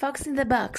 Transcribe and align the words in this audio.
Fox 0.00 0.26
in 0.26 0.34
the 0.38 0.44
Box. 0.44 0.70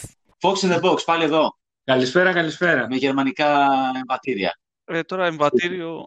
Fox 0.41 0.63
in 0.63 0.73
the 0.73 0.81
Box, 0.81 1.03
πάλι 1.05 1.23
εδώ. 1.23 1.57
Καλησπέρα, 1.83 2.33
καλησπέρα. 2.33 2.87
Με 2.87 2.95
γερμανικά 2.95 3.67
εμβατήρια. 3.95 4.59
Ε, 4.85 5.03
τώρα 5.03 5.25
εμβατήριο... 5.25 6.05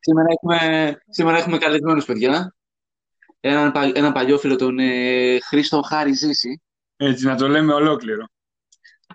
σήμερα, 0.00 0.28
έχουμε, 0.30 0.96
σήμερα 1.08 1.38
έχουμε 1.38 1.58
καλεσμένους, 1.58 2.04
παιδιά. 2.04 2.54
Έναν, 3.40 3.92
ένα 3.94 4.12
παλιό 4.12 4.38
φίλο, 4.38 4.56
τον 4.56 4.78
ε, 4.78 5.38
Χρήστο 5.40 5.82
Χάρη 5.82 6.12
Ζήση. 6.12 6.62
Έτσι, 6.96 7.26
να 7.26 7.36
το 7.36 7.48
λέμε 7.48 7.74
ολόκληρο. 7.74 8.26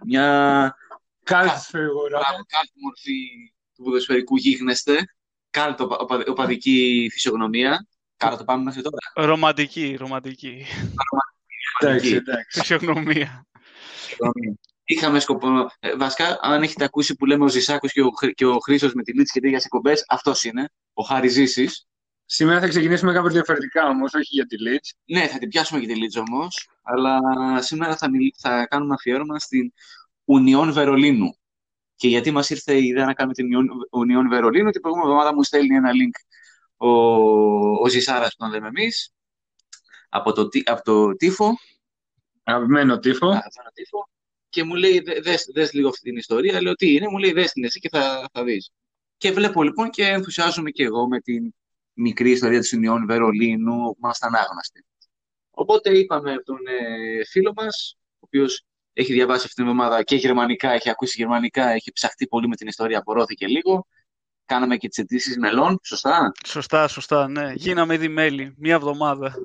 Μια 0.05 0.75
κάλτ 1.23 1.57
φιγούρα. 1.57 2.19
Κάλτ 2.47 2.69
μορφή 2.81 3.53
του 3.75 3.83
ποδοσφαιρικού 3.83 4.35
γίγνεσθε. 4.35 4.97
Κάλτ 5.49 5.81
οπαδική 6.27 7.09
φυσιογνωμία. 7.11 7.87
Κάρα 8.21 8.37
το 8.37 8.43
πάμε 8.43 8.63
μέχρι 8.63 8.81
τώρα. 8.81 9.27
Ρομαντική, 9.27 9.95
ρομαντική. 9.99 10.65
Εντάξει, 11.79 12.15
εντάξει. 12.15 12.59
Φυσιογνωμία. 12.59 13.47
Είχαμε 14.83 15.19
σκοπό. 15.19 15.71
Ε, 15.79 15.95
βασικά, 15.95 16.39
αν 16.41 16.63
έχετε 16.63 16.83
ακούσει 16.83 17.15
που 17.15 17.25
λέμε 17.25 17.43
ο 17.43 17.47
Ζησάκος 17.47 17.91
και 17.91 18.01
ο, 18.01 18.09
και 18.33 18.45
ο 18.45 18.57
Χρήσος 18.59 18.93
με 18.93 19.03
τη 19.03 19.13
Λίτση 19.13 19.33
και 19.33 19.39
τέτοιες 19.39 19.65
εκπομπές, 19.65 20.05
αυτός 20.07 20.43
είναι. 20.43 20.69
Ο 20.93 21.03
Χάρη 21.03 21.27
Ζήσης. 21.27 21.87
Σήμερα 22.25 22.59
θα 22.59 22.67
ξεκινήσουμε 22.67 23.13
κάπως 23.13 23.33
διαφορετικά 23.33 23.87
όμως, 23.87 24.13
όχι 24.13 24.29
για 24.29 24.45
τη 24.45 24.57
Λίτς. 24.57 24.93
Ναι, 25.05 25.27
θα 25.27 25.37
την 25.37 25.49
πιάσουμε 25.49 25.79
για 25.79 25.93
τη 25.93 25.99
Λίτς 25.99 26.15
όμως. 26.15 26.69
Αλλά 26.83 27.19
σήμερα 27.61 27.97
θα, 27.97 28.09
θα 28.37 28.67
κάνουμε 28.67 28.93
αφιέρωμα 28.93 29.39
στην 29.39 29.73
Ουνιόν 30.23 30.71
Βερολίνου. 30.71 31.35
Και 31.95 32.07
γιατί 32.07 32.31
μας 32.31 32.49
ήρθε 32.49 32.73
η 32.73 32.85
ιδέα 32.85 33.05
να 33.05 33.13
κάνουμε 33.13 33.35
την 33.35 33.47
Ουνιόν 33.91 34.29
Βερολίνου, 34.29 34.69
την 34.69 34.81
προηγούμενη 34.81 35.11
εβδομάδα 35.11 35.35
μου 35.35 35.43
στέλνει 35.43 35.75
ένα 35.75 35.89
link 35.89 36.30
ο, 36.81 36.89
ο 37.81 37.87
Ζησάρας 37.89 38.29
που 38.29 38.35
τον 38.37 38.49
λέμε 38.49 38.67
εμείς, 38.67 39.13
από 40.09 40.33
το, 40.33 40.49
από 40.65 40.83
το 40.83 41.15
τύφο. 41.15 41.57
Αγαπημένο 42.43 42.99
τύφο. 42.99 43.27
Αγαπημένο 43.27 43.71
τύφο. 43.73 44.09
Και 44.49 44.63
μου 44.63 44.75
λέει, 44.75 45.03
δες, 45.21 45.49
δες 45.53 45.73
λίγο 45.73 45.89
αυτή 45.89 46.01
την 46.01 46.17
ιστορία. 46.17 46.61
Λέω, 46.61 46.73
τι 46.73 46.93
είναι, 46.93 47.07
μου 47.07 47.17
λέει, 47.17 47.31
δες 47.31 47.51
την 47.51 47.63
εσύ 47.63 47.79
και 47.79 47.89
θα, 47.89 48.29
θα 48.33 48.43
δεις. 48.43 48.71
Και 49.17 49.31
βλέπω 49.31 49.63
λοιπόν 49.63 49.89
και 49.89 50.07
ενθουσιάζομαι 50.07 50.69
και 50.69 50.83
εγώ 50.83 51.07
με 51.07 51.19
την 51.19 51.53
μικρή 51.93 52.31
ιστορία 52.31 52.59
της 52.59 52.71
Ινιών 52.71 53.05
Βερολίνου, 53.05 53.75
που 53.75 53.97
μας 53.99 54.17
ήταν 54.17 54.35
άγνωστη. 54.35 54.85
Οπότε 55.51 55.97
είπαμε 55.97 56.35
τον 56.45 56.57
ε, 56.67 57.25
φίλο 57.25 57.53
μας, 57.55 57.95
ο 57.97 58.19
οποίος 58.19 58.65
έχει 58.93 59.13
διαβάσει 59.13 59.45
αυτήν 59.45 59.63
την 59.63 59.73
εβδομάδα 59.73 60.03
και 60.03 60.15
γερμανικά, 60.15 60.71
έχει 60.71 60.89
ακούσει 60.89 61.15
γερμανικά, 61.17 61.69
έχει 61.69 61.91
ψαχτεί 61.91 62.27
πολύ 62.27 62.47
με 62.47 62.55
την 62.55 62.67
ιστορία, 62.67 62.97
απορρώθηκε 62.97 63.47
λίγο. 63.47 63.87
Κάναμε 64.51 64.77
και 64.77 64.87
τις 64.87 64.97
αιτήσεις 64.97 65.37
μελών, 65.37 65.79
σωστά; 65.83 66.31
Σωστά, 66.45 66.87
σωστά, 66.87 67.27
ναι. 67.27 67.53
Γίναμε 67.55 67.93
ήδη 67.93 68.07
μέλη, 68.07 68.53
μία 68.57 68.73
εβδομάδα. 68.73 69.35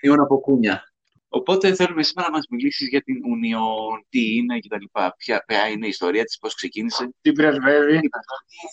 Ιωνα 0.00 0.22
από 0.22 0.40
κούνια. 0.40 0.92
Οπότε 1.28 1.74
θέλουμε 1.74 2.02
σήμερα 2.02 2.30
να 2.30 2.36
μας 2.36 2.46
μιλήσεις 2.50 2.88
για 2.88 3.02
την 3.02 3.14
Union, 3.14 4.04
τι 4.08 4.36
είναι 4.36 4.58
κτλ. 4.58 4.84
Ποια, 5.16 5.44
ποια 5.46 5.68
είναι 5.68 5.86
η 5.86 5.88
ιστορία 5.88 6.24
της, 6.24 6.38
πώς 6.38 6.54
ξεκίνησε; 6.54 7.14
Τι 7.20 7.32
πρεσβεύει; 7.32 8.00
Τι 8.00 8.08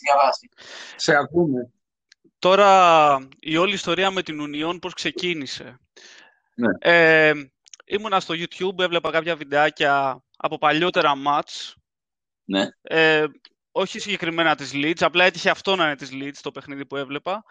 διαβάσει. 0.05 0.49
Σε 0.95 1.15
ακούμε. 1.15 1.71
Τώρα 2.39 3.17
η 3.39 3.57
όλη 3.57 3.73
ιστορία 3.73 4.11
με 4.11 4.21
την 4.23 4.39
Union 4.41 4.77
πώς 4.81 4.93
ξεκίνησε. 4.93 5.79
Ναι. 6.55 6.69
Ε, 6.79 7.33
ήμουνα 7.85 8.19
στο 8.19 8.33
YouTube, 8.37 8.79
έβλεπα 8.79 9.11
κάποια 9.11 9.35
βιντεάκια 9.35 10.23
από 10.37 10.57
παλιότερα 10.57 11.15
μάτς. 11.15 11.75
Ναι. 12.45 12.67
Ε, 12.81 13.25
όχι 13.75 13.99
συγκεκριμένα 13.99 14.55
της 14.55 14.71
Leeds, 14.73 14.99
απλά 14.99 15.23
έτυχε 15.23 15.49
αυτό 15.49 15.75
να 15.75 15.83
είναι 15.85 15.95
της 15.95 16.09
Leeds 16.13 16.37
το 16.41 16.51
παιχνίδι 16.51 16.85
που 16.85 16.95
έβλεπα. 16.95 17.43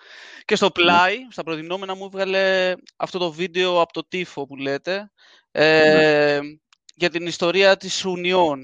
Και 0.45 0.57
στο 0.57 0.71
πλάι, 0.71 1.17
στα 1.31 1.43
προδεινόμενα 1.43 1.95
μου 1.95 2.05
έβγαλε 2.05 2.75
αυτό 2.97 3.19
το 3.19 3.33
βίντεο 3.33 3.81
από 3.81 3.93
το 3.93 4.09
τύφο 4.09 4.47
που 4.47 4.57
λέτε, 4.57 5.11
ε, 5.51 6.41
για 6.95 7.11
την 7.11 7.27
ιστορία 7.27 7.77
της 7.77 8.05
Union. 8.07 8.59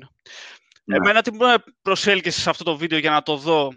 Ναι. 0.85 0.97
Εμένα 0.97 1.23
τι 1.23 1.33
με 1.33 1.55
προσέλκυσε 1.83 2.41
σε 2.41 2.51
αυτό 2.51 2.65
το 2.65 2.77
βίντεο 2.77 2.99
για 2.99 3.11
να 3.11 3.23
το 3.23 3.37
δω. 3.37 3.73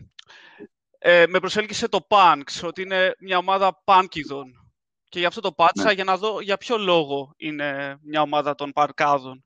Ε, 0.97 1.25
με 1.27 1.39
προσέλκυσε 1.39 1.87
το 1.87 2.07
Punks, 2.09 2.61
ότι 2.63 2.81
είναι 2.81 3.15
μια 3.19 3.37
ομάδα 3.37 3.81
πάνκιδων. 3.83 4.73
Και 5.09 5.19
γι' 5.19 5.25
αυτό 5.25 5.41
το 5.41 5.51
πάτησα 5.51 5.87
Ναι. 5.87 5.93
για 5.93 6.03
να 6.03 6.17
δω 6.17 6.41
για 6.41 6.57
ποιο 6.57 6.77
λόγο 6.77 7.33
είναι 7.37 7.97
μια 8.01 8.21
ομάδα 8.21 8.55
των 8.55 8.71
παρκάδων. 8.71 9.45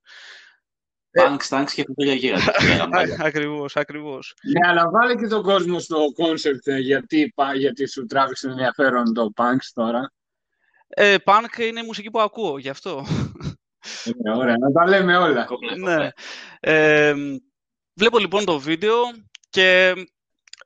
Τάγκς, 1.22 1.48
τάγκς 1.48 1.74
και 1.74 1.84
κουτούλια 1.84 2.14
γίγαντα. 2.14 2.54
λέγαμε 2.64 2.90
παλιά. 2.90 3.18
ακριβώς, 3.22 3.76
ακριβώς. 3.76 4.34
Ναι, 4.42 4.68
αλλά 4.70 4.90
βάλε 4.90 5.16
και 5.16 5.28
τον 5.28 5.44
κόσμο 5.44 5.80
στο 5.80 6.12
κόνσεπτ 6.14 6.70
γιατί, 6.70 7.32
πα- 7.36 7.56
γιατί 7.56 7.88
σου 7.88 8.06
τράβηξε 8.06 8.48
ενδιαφέρον 8.48 9.14
το 9.14 9.32
punks 9.36 9.68
τώρα. 9.74 10.12
Ε, 10.88 11.16
punk 11.26 11.60
είναι 11.60 11.80
η 11.80 11.86
μουσική 11.86 12.10
που 12.12 12.20
ακούω, 12.20 12.58
γι' 12.58 12.70
αυτό. 12.70 13.06
Ε, 14.24 14.32
ωραία, 14.32 14.58
να 14.58 14.72
τα 14.72 14.88
λέμε 14.88 15.18
όλα. 15.18 15.44
Κόκλε, 15.44 15.76
ναι. 15.76 15.94
κόκλε. 15.94 16.10
Ε, 16.60 17.14
βλέπω 17.94 18.20
λοιπόν 18.20 18.46
το 18.46 18.60
βίντεο 18.60 18.96
και 19.50 19.94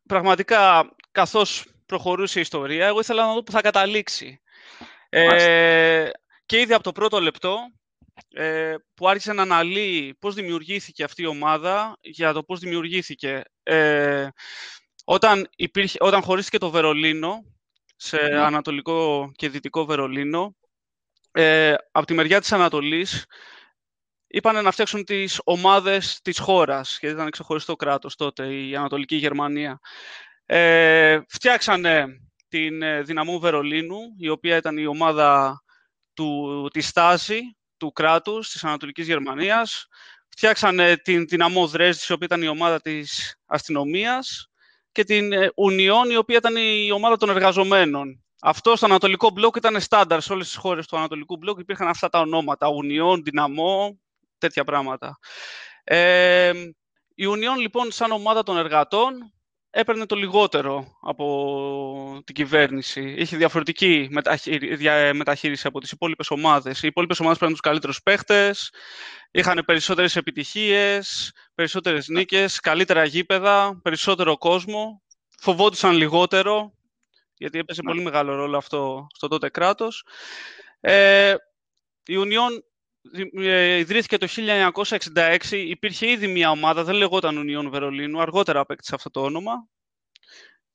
πραγματικά 0.07 0.91
καθώς 1.11 1.65
προχωρούσε 1.85 2.39
η 2.39 2.41
ιστορία, 2.41 2.87
εγώ 2.87 2.99
ήθελα 2.99 3.25
να 3.25 3.33
δω 3.33 3.43
που 3.43 3.51
θα 3.51 3.61
καταλήξει. 3.61 4.41
Ε, 5.09 6.09
και 6.45 6.59
ήδη 6.59 6.73
από 6.73 6.83
το 6.83 6.91
πρώτο 6.91 7.19
λεπτό 7.21 7.57
ε, 8.29 8.75
που 8.93 9.09
άρχισε 9.09 9.33
να 9.33 9.41
αναλύει 9.41 10.13
πώς 10.19 10.35
δημιουργήθηκε 10.35 11.03
αυτή 11.03 11.21
η 11.21 11.25
ομάδα, 11.25 11.97
για 12.01 12.33
το 12.33 12.43
πώς 12.43 12.59
δημιουργήθηκε. 12.59 13.41
Ε, 13.63 14.27
όταν, 15.05 15.49
υπήρχε, 15.55 15.97
όταν 16.01 16.21
χωρίστηκε 16.21 16.57
το 16.57 16.69
Βερολίνο, 16.69 17.43
σε 17.95 18.17
Ναι. 18.17 18.39
Ανατολικό 18.39 19.31
και 19.35 19.49
Δυτικό 19.49 19.85
Βερολίνο, 19.85 20.55
ε, 21.31 21.73
από 21.91 22.05
τη 22.05 22.13
μεριά 22.13 22.39
της 22.39 22.51
Ανατολής 22.51 23.25
είπαν 24.27 24.63
να 24.63 24.71
φτιάξουν 24.71 25.03
τις 25.03 25.41
ομάδες 25.43 26.19
της 26.21 26.39
χώρας, 26.39 26.97
γιατί 26.99 27.15
ήταν 27.15 27.29
ξεχωριστό 27.29 27.75
κράτος 27.75 28.15
τότε, 28.15 28.53
η 28.53 28.75
Ανατολική 28.75 29.15
Γερμανία. 29.15 29.79
Ε, 30.45 31.19
φτιάξανε 31.27 32.05
την 32.47 32.81
ε, 32.81 33.01
Δυναμό 33.01 33.39
Βερολίνου, 33.39 33.99
η 34.17 34.29
οποία 34.29 34.55
ήταν 34.55 34.77
η 34.77 34.85
ομάδα 34.85 35.61
του, 36.13 36.67
της 36.73 36.87
Στάζη, 36.87 37.39
του 37.79 37.91
κράτους 37.91 38.49
της 38.49 38.63
Ανατολικής 38.63 39.07
Γερμανίας. 39.07 39.87
Φτιάξανε 40.29 40.97
την 40.97 41.27
Δυναμό 41.27 41.67
Δρέσδης, 41.67 42.07
η 42.07 42.13
οποία 42.13 42.27
ήταν 42.31 42.41
η 42.41 42.47
ομάδα 42.47 42.81
της 42.81 43.35
αστυνομίας 43.45 44.49
και 44.91 45.03
την 45.03 45.33
ε, 45.33 45.49
Ουνιόν, 45.55 46.09
η 46.09 46.15
οποία 46.15 46.37
ήταν 46.37 46.55
η 46.55 46.91
ομάδα 46.91 47.17
των 47.17 47.29
εργαζομένων. 47.29 48.23
Αυτό 48.41 48.75
στο 48.75 48.85
Ανατολικό 48.85 49.29
Μπλοκ 49.29 49.55
ήταν 49.55 49.81
στάνταρ 49.81 50.21
σε 50.21 50.33
όλες 50.33 50.47
τις 50.47 50.55
χώρες 50.55 50.87
του 50.87 50.97
Ανατολικού 50.97 51.37
Μπλοκ. 51.37 51.59
Υπήρχαν 51.59 51.87
αυτά 51.87 52.09
τα 52.09 52.19
ονόματα, 52.19 52.67
Ουνιόν, 52.67 53.23
Δυναμό, 53.23 53.99
τέτοια 54.37 54.63
πράγματα. 54.63 55.19
Ε, 55.83 56.51
η 57.15 57.25
Ουνιόν, 57.25 57.59
λοιπόν, 57.59 57.91
σαν 57.91 58.11
ομάδα 58.11 58.43
των 58.43 58.57
εργατών, 58.57 59.33
έπαιρνε 59.71 60.05
το 60.05 60.15
λιγότερο 60.15 60.97
από 61.01 62.21
την 62.25 62.35
κυβέρνηση. 62.35 63.15
Είχε 63.17 63.37
διαφορετική 63.37 64.07
μεταχείρι- 64.11 64.75
δια- 64.75 65.13
μεταχείριση 65.13 65.67
από 65.67 65.79
τις 65.79 65.91
υπόλοιπες 65.91 66.29
ομάδες. 66.29 66.83
Οι 66.83 66.87
υπόλοιπες 66.87 67.19
ομάδες 67.19 67.37
παίρνουν 67.39 67.57
τους 67.57 67.65
καλύτερους 67.67 68.01
παίχτες, 68.03 68.73
είχαν 69.31 69.63
περισσότερες 69.65 70.15
επιτυχίες, 70.15 71.31
περισσότερες 71.55 72.07
νίκες, 72.07 72.59
καλύτερα 72.59 73.03
γήπεδα, 73.03 73.79
περισσότερο 73.81 74.37
κόσμο, 74.37 75.01
φοβόντουσαν 75.39 75.91
λιγότερο, 75.95 76.73
γιατί 77.35 77.59
έπαιζε 77.59 77.81
Ναι. 77.83 77.89
πολύ 77.91 78.03
μεγάλο 78.03 78.35
ρόλο 78.35 78.57
αυτό 78.57 79.07
στο 79.15 79.27
τότε 79.27 79.49
κράτος. 79.49 80.05
Ε, 80.79 81.35
η 82.05 82.15
Union 82.17 82.49
δη- 82.51 82.57
ε, 82.57 82.68
ιδρύθηκε 83.77 84.17
το 84.17 84.27
1966, 85.13 85.37
υπήρχε 85.51 86.09
ήδη 86.09 86.27
μια 86.27 86.51
ομάδα, 86.51 86.83
δεν 86.83 86.95
λεγόταν 86.95 87.45
Union 87.47 87.69
Βερολίνου, 87.69 88.21
αργότερα 88.21 88.59
απέκτησε 88.59 88.95
αυτό 88.95 89.09
το 89.09 89.21
όνομα. 89.21 89.67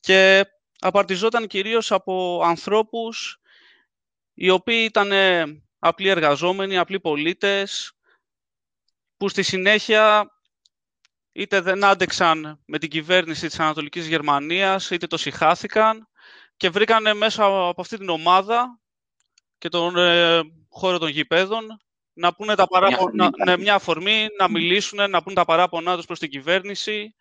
Και 0.01 0.45
απαρτιζόταν 0.79 1.47
κυρίως 1.47 1.93
από 1.93 2.41
ανθρώπους 2.45 3.41
οι 4.35 4.51
οποίοι 4.51 4.85
ήταν 4.89 5.13
ε, 5.13 5.63
απλοί 5.79 6.09
εργαζόμενοι, 6.09 6.79
απλοί 6.79 7.01
πολίτες, 7.01 7.93
που 9.17 9.29
στη 9.29 9.43
συνέχεια 9.43 10.31
είτε 11.33 11.61
δεν 11.61 11.85
άντεξαν 11.85 12.63
με 12.67 12.79
την 12.79 12.91
κυβέρνηση 12.91 13.47
της 13.47 13.61
Ανατολικής 13.61 14.07
Γερμανίας, 14.07 14.91
είτε 14.91 15.07
το 15.07 15.17
συχάθηκαν 15.17 16.09
και 16.57 16.71
βρήκανε 16.71 17.15
μέσα 17.15 17.45
από 17.45 17.81
αυτή 17.81 17.99
την 17.99 18.09
ομάδα 18.09 18.81
και 19.59 19.69
τον 19.69 19.97
ε, 19.97 20.41
χώρο 20.69 20.99
των 20.99 21.09
γηπέδων 21.09 21.81
να 22.15 22.35
πούνε 22.35 22.55
τα 22.55 22.67
παράπονα, 22.67 23.25
αφορμή. 23.25 23.45
ναι, 23.45 23.57
μια 23.57 23.75
αφορμή, 23.75 24.27
να 24.39 24.49
μιλήσουν, 24.51 25.11
να 25.11 25.23
πούνε 25.23 25.35
τα 25.35 25.45
παράπονά 25.45 25.97
τους 25.97 26.07
προς 26.07 26.19
την 26.19 26.31
κυβέρνηση 26.31 27.15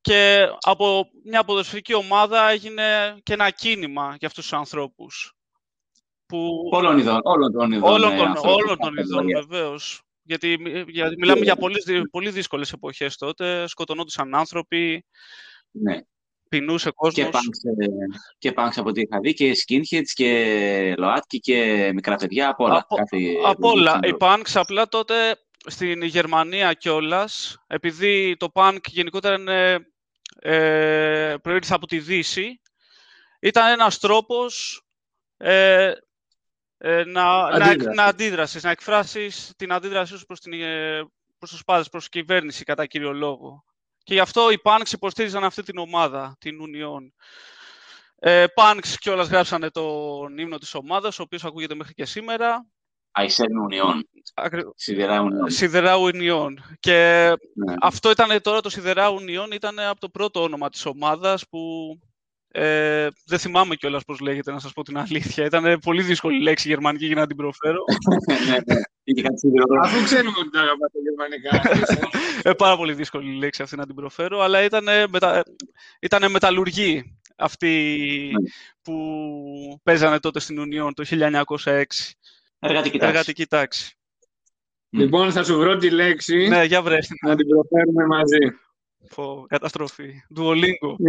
και 0.00 0.48
από 0.60 1.08
μια 1.24 1.44
ποδοσφαιρική 1.44 1.94
ομάδα 1.94 2.48
έγινε 2.48 3.16
και 3.22 3.32
ένα 3.32 3.50
κίνημα 3.50 4.16
για 4.18 4.28
αυτούς 4.28 4.42
τους 4.48 4.52
ανθρώπους. 4.52 5.34
Που... 6.26 6.68
Όλων 6.72 6.98
ειδών. 6.98 7.20
Όλων 7.22 7.52
των 7.52 7.72
ειδών. 7.72 7.92
Όλων 7.92 8.12
ε, 8.12 8.16
των, 8.16 8.26
ανθρώπων. 8.26 8.52
όλων 8.62 8.78
των 8.78 8.96
ειδών, 8.96 9.26
βεβαίως. 9.26 10.02
Γιατί, 10.22 10.58
μι- 10.60 10.88
γιατί 10.90 11.16
μιλάμε 11.18 11.40
για 11.40 11.56
πολύ, 11.56 11.78
δυ- 11.84 12.10
πολύ 12.10 12.30
δύσκολες 12.30 12.72
εποχές 12.72 13.16
τότε. 13.16 13.66
Σκοτωνόντουσαν 13.66 14.34
άνθρωποι, 14.34 15.06
Ναι. 15.70 15.98
Πεινούσε 16.58 16.88
Και 16.88 16.94
κόσμος. 16.96 17.30
punks, 17.32 17.82
ε, 17.82 17.86
και 18.38 18.52
punks 18.56 18.72
από 18.76 18.88
ό,τι 18.88 19.00
είχα 19.00 19.18
δει, 19.20 19.32
και 19.34 19.52
skinheads 19.66 20.10
και 20.14 20.94
ΛΟΑΤΚΙ 20.98 21.38
και 21.38 21.90
μικρά 21.94 22.14
παιδιά, 22.16 22.48
από 22.48 22.64
όλα. 22.64 22.76
Από- 22.76 22.96
Κάθε 22.96 23.16
Από 23.44 23.68
όλα. 23.70 23.98
εποχή, 24.02 24.12
Οι 24.12 24.16
punks 24.20 24.50
απλά 24.60 24.88
τότε 24.88 25.36
στην 25.66 26.02
Γερμανία 26.02 26.72
κιόλας, 26.72 27.58
επειδή 27.66 28.36
το 28.38 28.48
punk 28.54 28.78
γενικότερα 28.88 29.34
είναι, 29.38 29.86
ε, 30.40 31.34
προήλθε 31.42 31.74
από 31.74 31.86
τη 31.86 31.98
Δύση, 31.98 32.60
ήταν 33.40 33.72
ένας 33.72 33.98
τρόπος 33.98 34.82
ε, 35.36 35.92
ε, 36.78 37.04
να, 37.04 37.04
να, 37.04 37.56
εκ- 37.56 37.62
Αντίδρασης. 37.62 37.96
να 37.96 38.04
αντίδρασεις, 38.04 38.62
να 38.62 38.70
εκφράσεις 38.70 39.52
την 39.56 39.72
αντίδρασή 39.72 40.16
σου 40.18 40.26
προς, 40.26 40.40
την, 40.40 40.52
ε, 40.52 41.04
προς 41.38 41.50
τους 41.50 41.64
πάντες, 41.64 41.88
προς 41.88 42.08
την 42.08 42.20
κυβέρνηση 42.20 42.64
κατά 42.64 42.86
κύριο 42.86 43.12
λόγο. 43.12 43.64
Και 44.04 44.14
γι' 44.14 44.20
αυτό 44.20 44.50
οι 44.50 44.58
punks 44.64 44.92
υποστήριζαν 44.92 45.44
αυτή 45.44 45.62
την 45.62 45.78
ομάδα, 45.78 46.36
την 46.40 46.58
Union. 46.60 47.12
Ε, 48.18 48.44
punks 48.56 48.86
κιόλας 49.00 49.28
γράψανε 49.28 49.70
τον 49.70 50.38
ύμνο 50.38 50.58
της 50.58 50.74
ομάδας, 50.74 51.18
ο 51.18 51.22
οποίος 51.22 51.44
ακούγεται 51.44 51.74
μέχρι 51.74 51.94
και 51.94 52.04
σήμερα. 52.04 52.66
Αϊσέν 53.16 53.46
Union, 53.70 54.00
Ακρι- 54.34 54.66
Σιδερά 54.76 55.20
Union. 55.22 55.50
Σιδερά 55.50 55.94
Union. 55.98 56.52
Και 56.80 57.28
Ναι. 57.54 57.74
αυτό 57.80 58.10
ήταν 58.10 58.42
τώρα 58.42 58.60
το 58.60 58.68
Σιδερά 58.70 59.08
Union, 59.10 59.54
ήταν 59.54 59.78
από 59.78 60.00
το 60.00 60.08
πρώτο 60.08 60.42
όνομα 60.42 60.68
της 60.68 60.86
ομάδας 60.86 61.48
που 61.48 61.60
ε, 62.48 63.08
δεν 63.26 63.38
θυμάμαι 63.38 63.74
κιόλας 63.74 64.04
πώς 64.04 64.20
λέγεται, 64.20 64.52
να 64.52 64.58
σας 64.58 64.72
πω 64.72 64.82
την 64.82 64.98
αλήθεια. 64.98 65.44
Ήταν 65.44 65.78
πολύ 65.78 66.02
δύσκολη 66.02 66.40
λέξη 66.42 66.68
γερμανική 66.68 67.06
για 67.06 67.14
να 67.14 67.26
την 67.26 67.36
προφέρω. 67.36 67.84
Ναι, 69.04 69.12
ναι. 69.12 69.20
Είχε 69.20 69.22
κάτι 69.22 69.38
σιδηροδρόμιο. 69.38 69.82
Αφού 69.84 70.04
ξέρουμε 70.04 70.34
ότι 70.38 70.50
τα 70.50 70.60
αγαπάτε 70.60 70.98
γερμανικά. 71.00 71.60
ε, 72.42 72.52
πάρα 72.52 72.76
πολύ 72.76 72.92
δύσκολη 72.94 73.34
λέξη 73.36 73.62
αυτή 73.62 73.76
να 73.76 73.86
την 73.86 73.94
προφέρω, 73.94 74.40
αλλά 74.40 74.62
ήταν, 74.64 74.84
μετα... 75.10 75.42
ήτανε 76.00 76.28
μεταλλουργοί 76.28 77.18
αυτοί 77.36 78.30
Ναι. 78.32 78.48
που 78.82 79.80
παίζανε 79.82 80.20
τότε 80.20 80.40
στην 80.40 80.58
Union 80.60 80.90
το 80.94 81.04
1906. 81.08 81.82
Εργατική 82.58 82.98
τάξη. 82.98 83.08
Εργατική 83.08 83.46
τάξη. 83.46 83.96
λοιπόν, 84.90 85.32
θα 85.32 85.44
σου 85.44 85.58
βρω 85.58 85.76
τη 85.76 85.90
λέξη 85.90 86.48
ναι, 86.48 86.64
για 86.64 86.82
βρες 86.82 87.06
την. 87.06 87.16
να 87.28 87.36
την 87.36 87.46
προφέρουμε 87.48 88.06
μαζί. 88.06 88.38
Πω, 89.14 89.44
καταστροφή. 89.48 90.12
Duolingo. 90.36 90.94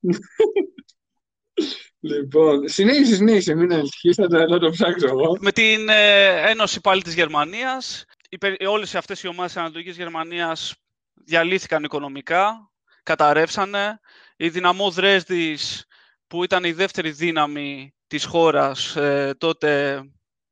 Λοιπόν, 2.06 2.68
συνέχισε, 2.68 3.14
συνέχισε, 3.14 3.54
μην 3.54 3.72
ανησυχείς, 3.72 4.14
θα, 4.16 4.26
το- 4.26 4.46
θα 4.48 4.58
το 4.58 4.70
ψάξω 4.70 5.06
εγώ. 5.08 5.36
με 5.40 5.52
την 5.52 5.88
ε, 5.88 6.50
Ένωση 6.50 6.80
πάλι 6.80 7.02
της 7.02 7.14
Γερμανίας, 7.14 8.04
οι, 8.28 8.38
περι- 8.38 8.66
όλες 8.68 8.94
αυτές 8.94 9.22
οι 9.22 9.28
ομάδες 9.28 9.52
της 9.52 9.60
Ανατολικής 9.60 9.96
Γερμανίας 9.96 10.74
διαλύθηκαν 11.24 11.84
οικονομικά, 11.84 12.70
καταρρεύσανε. 13.02 14.00
Η 14.36 14.48
Δυναμό 14.48 14.90
Δρέσδης, 14.90 15.84
που 16.26 16.44
ήταν 16.44 16.64
η 16.64 16.72
δεύτερη 16.72 17.10
δύναμη 17.10 17.94
της 18.06 18.24
χώρας, 18.24 18.96
ε, 18.96 19.34
τότε 19.38 20.00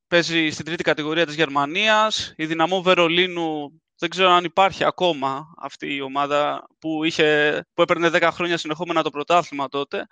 παίζει 0.08 0.50
στην 0.50 0.64
τρίτη 0.64 0.82
κατηγορία 0.82 1.26
της 1.26 1.34
Γερμανίας. 1.34 2.32
Η 2.36 2.46
Δυναμό 2.46 2.82
Βερολίνου, 2.82 3.82
δεν 3.98 4.08
ξέρω 4.08 4.30
αν 4.30 4.44
υπάρχει 4.44 4.84
ακόμα 4.84 5.54
αυτή 5.58 5.94
η 5.94 6.00
ομάδα 6.00 6.68
που, 6.78 7.04
είχε, 7.04 7.60
που 7.74 7.82
έπαιρνε 7.82 8.10
10 8.12 8.28
χρόνια 8.32 8.56
συνεχόμενα 8.56 9.02
το 9.02 9.10
πρωτάθλημα 9.10 9.68
τότε. 9.68 10.06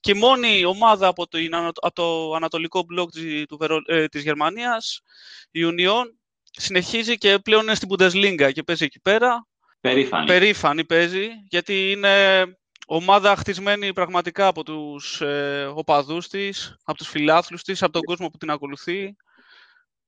Και 0.00 0.10
η 0.10 0.18
μόνη 0.18 0.64
ομάδα 0.64 1.06
από 1.06 1.26
το, 1.26 1.38
από 1.80 1.94
το 1.94 2.34
ανατολικό 2.34 2.82
μπλοκ 2.82 3.10
της, 3.10 3.44
του, 3.46 3.56
Βερο- 3.56 3.90
ε, 3.90 4.06
της 4.06 4.22
Γερμανίας, 4.22 5.00
η 5.50 5.60
Union, 5.64 6.04
συνεχίζει 6.50 7.18
και 7.18 7.38
πλέον 7.38 7.62
είναι 7.62 7.74
στην 7.74 7.88
Bundesliga 7.90 8.50
και 8.52 8.62
παίζει 8.62 8.84
εκεί 8.84 9.00
πέρα. 9.00 9.46
Περήφανη. 9.80 10.26
Περήφανη 10.26 10.84
παίζει, 10.84 11.28
γιατί 11.48 11.90
είναι 11.90 12.44
ομάδα 12.86 13.36
χτισμένη 13.36 13.92
πραγματικά 13.92 14.46
από 14.46 14.62
τους 14.64 15.20
ε, 15.20 15.72
οπαδούς 15.74 16.28
της, 16.28 16.76
από 16.84 16.98
τους 16.98 17.08
φιλάθλους 17.08 17.62
της, 17.62 17.82
από 17.82 17.92
τον 17.92 18.02
κόσμο 18.02 18.28
που 18.28 18.38
την 18.38 18.50
ακολουθεί. 18.50 19.16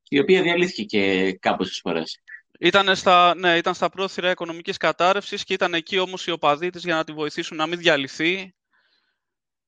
Η 0.08 0.18
οποία 0.18 0.42
διαλύθηκε 0.42 0.84
και 0.84 1.32
κάποιες 1.32 1.80
φορές. 1.82 2.20
Ήταν 2.62 2.96
στα, 2.96 3.34
ναι, 3.34 3.56
ήταν 3.56 3.74
στα 3.74 3.88
πρόθυρα 3.88 4.30
οικονομικής 4.30 4.76
κατάρρευσης 4.76 5.44
και 5.44 5.52
ήταν 5.54 5.74
εκεί 5.74 5.98
όμως 5.98 6.26
οι 6.26 6.30
οπαδοί 6.30 6.70
της 6.70 6.84
για 6.84 6.94
να 6.94 7.04
τη 7.04 7.12
βοηθήσουν 7.12 7.56
να 7.56 7.66
μην 7.66 7.78
διαλυθεί. 7.78 8.54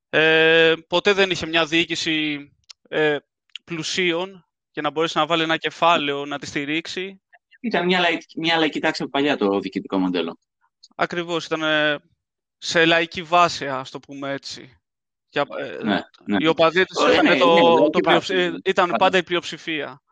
Ε, 0.08 0.74
ποτέ 0.86 1.12
δεν 1.12 1.30
είχε 1.30 1.46
μια 1.46 1.64
διοίκηση 1.66 2.48
ε, 2.88 3.16
πλουσίων 3.64 4.46
για 4.72 4.82
να 4.82 4.90
μπορέσει 4.90 5.18
να 5.18 5.26
βάλει 5.26 5.42
ένα 5.42 5.56
κεφάλαιο 5.56 6.24
να 6.26 6.38
τη 6.38 6.46
στηρίξει. 6.46 7.22
Ήταν 7.60 7.84
μια, 7.84 8.00
λαϊκ- 8.00 8.36
μια 8.36 8.56
λαϊκή 8.56 8.80
τάξη 8.80 9.02
από 9.02 9.10
παλιά 9.10 9.36
το 9.36 9.58
διοικητικό 9.58 9.98
μοντέλο. 9.98 10.38
Ακριβώς, 10.96 11.44
ήταν 11.46 11.62
ε, 11.62 11.98
σε 12.58 12.84
λαϊκή 12.84 13.22
βάση, 13.22 13.68
ας 13.68 13.90
το 13.90 14.00
πούμε 14.00 14.32
έτσι. 14.32 14.76
Για, 15.28 15.46
ε, 15.58 15.82
Ναι, 15.84 16.00
ναι. 16.24 16.36
Οι 16.40 16.46
οπαδοί 16.46 16.84
της 16.84 16.98
Ωραία, 16.98 17.14
ήταν, 17.14 17.24
ναι, 17.26 17.36
το, 17.38 17.54
ναι, 17.54 17.60
το 17.60 17.68
λαϊκή 17.78 18.00
πλειοψη- 18.00 18.36
βάση, 18.36 18.54
ε, 18.54 18.58
ήταν 18.64 18.84
πάντα. 18.86 18.96
πάντα 18.96 19.18
η 19.18 19.22
πλειοψηφία. 19.22 20.02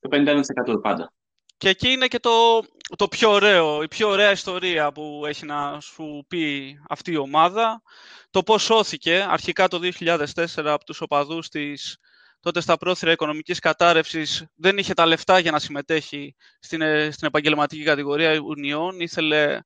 Το 0.00 0.08
51% 0.08 0.80
πάντα. 0.82 1.12
Και 1.60 1.68
εκεί 1.68 1.88
είναι 1.88 2.06
και 2.06 2.18
το, 2.18 2.62
το 2.96 3.08
πιο 3.08 3.30
ωραίο, 3.30 3.82
η 3.82 3.88
πιο 3.88 4.08
ωραία 4.08 4.30
ιστορία 4.30 4.92
που 4.92 5.22
έχει 5.26 5.46
να 5.46 5.80
σου 5.80 6.24
πει 6.28 6.76
αυτή 6.88 7.12
η 7.12 7.16
ομάδα. 7.16 7.82
Το 8.30 8.42
πώς 8.42 8.62
σώθηκε 8.62 9.26
αρχικά 9.28 9.68
το 9.68 9.80
2004 9.98 10.26
από 10.54 10.84
τους 10.84 11.00
οπαδούς 11.00 11.48
της, 11.48 11.98
τότε 12.40 12.60
στα 12.60 12.76
πρόθυρα 12.76 13.12
οικονομικής 13.12 13.58
κατάρρευσης, 13.58 14.46
δεν 14.54 14.78
είχε 14.78 14.94
τα 14.94 15.06
λεφτά 15.06 15.38
για 15.38 15.50
να 15.50 15.58
συμμετέχει 15.58 16.34
στην, 16.60 16.80
ε, 16.80 17.10
στην 17.10 17.26
επαγγελματική 17.26 17.82
κατηγορία 17.82 18.40
Union. 18.40 19.00
Ήθελε 19.00 19.60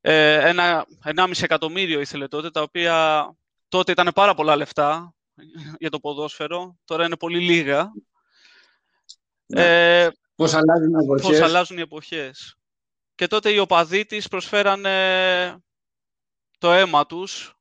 ε, 0.00 0.48
ένα, 0.48 0.86
1,5 1.04 1.42
εκατομμύριο 1.42 2.00
ήθελε 2.00 2.28
τότε, 2.28 2.50
τα 2.50 2.62
οποία 2.62 3.26
τότε 3.68 3.92
ήταν 3.92 4.10
πάρα 4.14 4.34
πολλά 4.34 4.56
λεφτά 4.56 5.14
για 5.78 5.90
το 5.90 6.00
ποδόσφαιρο. 6.00 6.76
Τώρα 6.84 7.04
είναι 7.04 7.16
πολύ 7.16 7.40
λίγα. 7.40 7.92
Ναι. 9.46 10.02
Ε, 10.02 10.10
Πώς 10.40 10.54
αλλάζουν 10.54 11.00
οι 11.00 11.06
πώς 11.06 11.20
εποχές. 11.20 11.40
αλλάζουν 11.40 11.78
οι 11.78 11.80
εποχές. 11.80 12.56
Και 13.14 13.26
τότε 13.26 13.50
οι 13.50 13.58
οπαδοί 13.58 14.06
της 14.06 14.28
προσφέρανε 14.28 15.56
το 16.58 16.72
αίμα 16.72 17.06
τους 17.06 17.54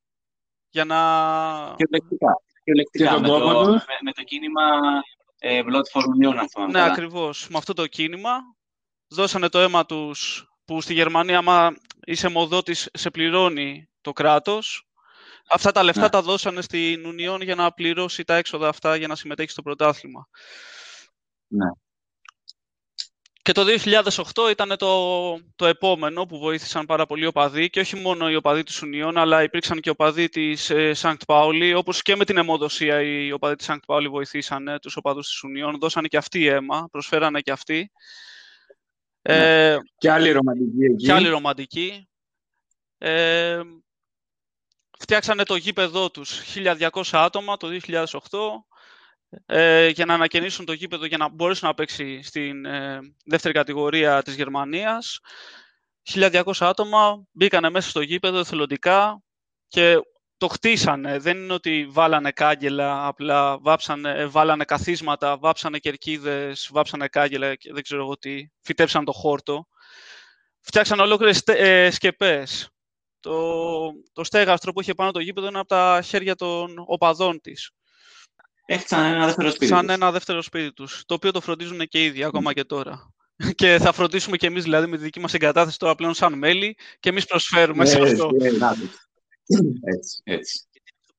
για 0.69 0.85
να... 0.85 0.97
Κυριολεκτικά. 1.75 2.41
Κυριολεκτικά. 2.63 3.05
Και 3.05 3.13
τον 3.13 3.21
με, 3.21 3.27
το, 3.27 3.39
κόπο 3.39 3.63
τους. 3.65 3.85
με, 3.85 3.93
με 4.03 4.11
το 4.11 4.23
κίνημα 4.23 4.61
ε, 5.39 5.61
Blood 5.65 5.71
for 5.93 6.01
Union, 6.01 6.35
αν 6.37 6.49
θυμάμαι 6.49 6.71
Ναι, 6.71 6.79
καλά. 6.79 6.91
ακριβώς. 6.91 7.47
Με 7.49 7.57
αυτό 7.57 7.73
το 7.73 7.87
κίνημα 7.87 8.39
δώσανε 9.07 9.49
το 9.49 9.59
αίμα 9.59 9.85
τους 9.85 10.49
που 10.65 10.81
στη 10.81 10.93
Γερμανία, 10.93 11.37
άμα 11.37 11.75
είσαι 12.05 12.29
μοδότης, 12.29 12.89
σε 12.93 13.09
πληρώνει 13.09 13.89
το 14.01 14.11
κράτος. 14.11 14.87
Αυτά 15.49 15.71
τα 15.71 15.83
λεφτά 15.83 16.01
Ναι. 16.01 16.09
τα 16.09 16.21
δώσανε 16.21 16.61
στην 16.61 17.03
Union 17.05 17.41
για 17.43 17.55
να 17.55 17.71
πληρώσει 17.71 18.23
τα 18.23 18.35
έξοδα 18.35 18.67
αυτά 18.67 18.95
για 18.95 19.07
να 19.07 19.15
συμμετέχει 19.15 19.49
στο 19.51 19.61
πρωτάθλημα. 19.61 20.27
Ναι. 21.47 21.69
Και 23.41 23.51
το 23.51 23.65
2008 24.45 24.49
ήταν 24.51 24.77
το, 24.77 25.39
το 25.55 25.65
επόμενο 25.65 26.25
που 26.25 26.39
βοήθησαν 26.39 26.85
πάρα 26.85 27.05
πολλοί 27.05 27.25
οπαδοί 27.25 27.69
και 27.69 27.79
όχι 27.79 27.95
μόνο 27.95 28.29
οι 28.29 28.35
οπαδοί 28.35 28.63
της 28.63 28.83
Union, 28.85 29.11
αλλά 29.15 29.43
υπήρξαν 29.43 29.79
και 29.79 29.89
οπαδοί 29.89 30.29
της 30.29 30.69
ε, 30.69 30.91
Sankt 30.97 31.25
Pauli, 31.25 31.73
όπως 31.75 32.01
και 32.01 32.15
με 32.15 32.25
την 32.25 32.37
αιμοδοσία 32.37 33.01
οι 33.01 33.31
οπαδοί 33.31 33.55
της 33.55 33.67
Sankt 33.69 33.95
Pauli 33.95 34.07
βοηθήσαν 34.09 34.77
τους 34.81 34.95
οπαδούς 34.95 35.27
της 35.27 35.41
Union, 35.43 35.73
δώσανε 35.79 36.07
και 36.07 36.17
αυτοί 36.17 36.45
αίμα, 36.45 36.87
προσφέρανε 36.91 37.39
και 37.39 37.51
αυτοί. 37.51 37.91
Ε, 39.21 39.77
Και 39.97 40.11
άλλη 40.11 40.31
ρομαντική 40.31 40.83
εκεί. 40.83 41.05
και 41.05 41.13
άλλη 41.13 41.27
ρομαντική. 41.27 42.07
Ε, 42.97 43.61
φτιάξανε 44.99 45.43
το 45.43 45.55
γήπεδό 45.55 46.11
τους 46.11 46.41
1200 46.55 47.01
άτομα 47.11 47.57
το 47.57 47.67
2008 47.67 48.05
ε, 49.45 49.87
για 49.87 50.05
να 50.05 50.13
ανακαινήσουν 50.13 50.65
το 50.65 50.73
γήπεδο 50.73 51.05
για 51.05 51.17
να 51.17 51.29
μπορέσουν 51.29 51.67
να 51.67 51.73
παίξει 51.73 52.21
στην 52.21 52.65
ε, 52.65 52.99
δεύτερη 53.25 53.53
κατηγορία 53.53 54.21
της 54.21 54.35
Γερμανίας. 54.35 55.19
1200 56.13 56.41
άτομα 56.59 57.23
μπήκανε 57.31 57.69
μέσα 57.69 57.89
στο 57.89 58.01
γήπεδο 58.01 58.39
εθελοντικά 58.39 59.21
και 59.67 59.97
το 60.37 60.47
χτίσανε. 60.47 61.17
Δεν 61.19 61.37
είναι 61.37 61.53
ότι 61.53 61.87
βάλανε 61.89 62.31
κάγκελα, 62.31 63.07
απλά 63.07 63.57
βάψανε, 63.59 64.11
ε, 64.11 64.25
βάλανε 64.25 64.63
καθίσματα, 64.63 65.37
βάψανε 65.37 65.77
κερκίδες, 65.77 66.69
βάψανε 66.71 67.07
κάγκελα 67.07 67.55
και 67.55 67.73
δεν 67.73 67.83
ξέρω 67.83 68.01
εγώ 68.01 68.17
τι, 68.17 68.47
φυτέψαν 68.61 69.05
το 69.05 69.11
χόρτο. 69.11 69.67
Φτιάξαν 70.61 70.99
ολόκληρες 70.99 71.41
ε, 71.45 71.89
σκεπές. 71.91 72.69
Το, 73.19 73.91
το 74.13 74.23
στέγαστρο 74.23 74.71
που 74.71 74.81
είχε 74.81 74.93
πάνω 74.93 75.11
το 75.11 75.19
γήπεδο 75.19 75.47
είναι 75.47 75.59
από 75.59 75.67
τα 75.67 76.01
χέρια 76.03 76.35
των 76.35 76.83
οπαδών 76.85 77.41
της. 77.41 77.71
Έφτιαξαν 78.71 79.13
ένα 79.13 79.25
δεύτερο 79.25 79.49
σπίτι. 79.49 79.65
Σαν 79.65 79.85
τους. 79.85 79.95
ένα 79.95 80.11
δεύτερο 80.11 80.41
σπίτι 80.41 80.73
τους, 80.73 81.03
το 81.05 81.13
οποίο 81.13 81.31
το 81.31 81.41
φροντίζουν 81.41 81.87
και 81.87 82.03
ήδη, 82.03 82.23
ακόμα 82.23 82.53
και 82.53 82.63
τώρα. 82.63 83.13
Και 83.55 83.77
θα 83.77 83.91
φροντίσουμε 83.91 84.37
και 84.37 84.47
εμείς, 84.47 84.63
δηλαδή, 84.63 84.87
με 84.87 84.97
τη 84.97 85.03
δική 85.03 85.19
μας 85.19 85.33
εγκατάθεση 85.33 85.77
τώρα 85.79 85.95
πλέον 85.95 86.13
σαν 86.13 86.37
μέλη 86.37 86.77
και 86.99 87.09
εμείς 87.09 87.25
προσφέρουμε 87.25 87.85
σε 87.85 87.99
Ναι, 87.99 88.09
αυτό. 88.09 88.31
ναι. 88.31 88.49
Να 88.51 88.75
το. 88.75 88.81
Έτσι, 89.81 90.21
έτσι. 90.23 90.63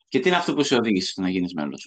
Και 0.09 0.21
τι 0.21 0.28
είναι 0.28 0.37
αυτό 0.37 0.54
που 0.54 0.62
σε 0.62 0.75
οδήγησε 0.75 1.11
στο 1.11 1.21
να 1.21 1.28
γίνεις 1.28 1.54
μέλος; 1.54 1.87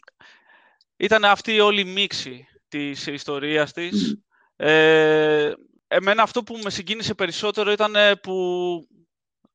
Ήταν 0.97 1.25
αυτή 1.25 1.59
όλη 1.59 1.81
η 1.81 1.85
μίξη 1.85 2.47
της 2.67 3.07
ιστορίας 3.07 3.71
της. 3.71 4.07
Μμμ. 4.07 4.67
Ε, 4.67 5.53
εμένα 5.87 6.23
αυτό 6.23 6.43
που 6.43 6.59
με 6.63 6.69
συγκίνησε 6.69 7.13
περισσότερο 7.13 7.71
ήταν 7.71 7.95
ε, 7.95 8.15
που 8.15 8.33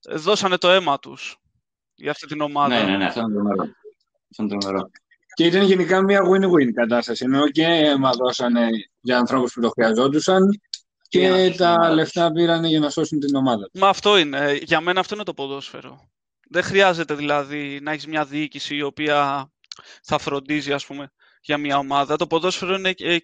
δώσανε 0.08 0.56
το 0.56 0.70
αίμα 0.70 0.98
τους 0.98 1.36
για 1.94 2.10
αυτή 2.10 2.26
την 2.26 2.40
ομάδα. 2.40 2.84
Ναι, 2.84 2.90
ναι, 2.90 2.96
ναι, 2.96 3.04
αυτό 3.04 3.20
είναι 3.20 3.32
τρομερό. 3.32 3.62
Αυτό 4.30 4.42
είναι 4.42 4.58
τρομερό. 4.58 4.90
Και 5.38 5.44
ήταν 5.44 5.62
γενικά 5.62 6.02
μια 6.02 6.22
win-win 6.22 6.72
κατάσταση. 6.74 7.24
Ενώ 7.24 7.48
και 7.48 7.64
αίμα 7.64 8.10
δώσανε 8.10 8.68
για 9.00 9.18
ανθρώπους 9.18 9.52
που 9.52 9.60
το 9.60 9.68
χρειαζόντουσαν 9.68 10.60
Και 11.08 11.18
για 11.18 11.30
να 11.30 11.36
και 11.36 11.42
σώσουν 11.42 11.56
την 11.56 11.66
τα 11.66 11.72
ομάδα 11.72 11.94
λεφτά 11.94 12.32
πήραν 12.32 12.64
για 12.64 12.80
να 12.80 12.90
σώσουν 12.90 13.20
την 13.20 13.34
ομάδα. 13.34 13.70
Μα 13.72 13.88
αυτό 13.88 14.18
είναι. 14.18 14.58
Για 14.62 14.80
μένα 14.80 15.00
αυτό 15.00 15.14
είναι 15.14 15.24
το 15.24 15.34
ποδόσφαιρο. 15.34 16.08
Δεν 16.50 16.62
χρειάζεται 16.62 17.14
δηλαδή 17.14 17.78
να 17.82 17.92
έχεις 17.92 18.06
μια 18.06 18.24
διοίκηση 18.24 18.76
η 18.76 18.82
οποία 18.82 19.50
θα 20.02 20.18
φροντίζει, 20.18 20.72
ας 20.72 20.86
πούμε, 20.86 21.12
για 21.40 21.58
μια 21.58 21.78
ομάδα. 21.78 22.16
Το 22.16 22.26
ποδόσφαιρο 22.26 22.74
είναι 22.74 22.94
ε, 22.98 23.16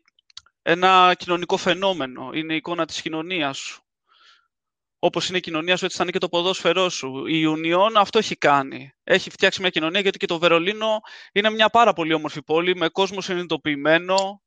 ένα 0.63 1.15
κοινωνικό 1.19 1.57
φαινόμενο. 1.57 2.31
Είναι 2.35 2.53
η 2.53 2.57
εικόνα 2.57 2.87
της 2.87 3.03
κοινωνίας 3.03 3.59
σου. 3.59 3.84
Όπως 5.05 5.29
είναι 5.29 5.39
η 5.39 5.41
κοινωνία 5.41 5.77
σου, 5.77 5.85
έτσι 5.85 5.97
θα 5.97 6.03
είναι 6.03 6.13
και 6.13 6.19
το 6.19 6.29
ποδόσφαιρό 6.29 6.89
σου. 6.89 7.27
Η 7.27 7.45
Union 7.47 7.91
αυτό 7.97 8.19
έχει 8.19 8.37
κάνει. 8.37 8.93
Έχει 9.05 9.31
φτιάξει 9.31 9.61
μια 9.61 9.71
κοινωνία, 9.71 10.01
γιατί 10.01 10.19
και 10.19 10.27
το 10.27 10.39
Βερολίνο 10.39 11.01
είναι 11.33 11.51
μια 11.51 11.69
πάρα 11.69 11.93
πολύ 11.93 12.15
όμορφη 12.15 12.43
πόλη, 12.43 12.77
με 12.77 12.89
κόσμο 12.89 13.21
συνειδητοποιημένο. 13.21 14.43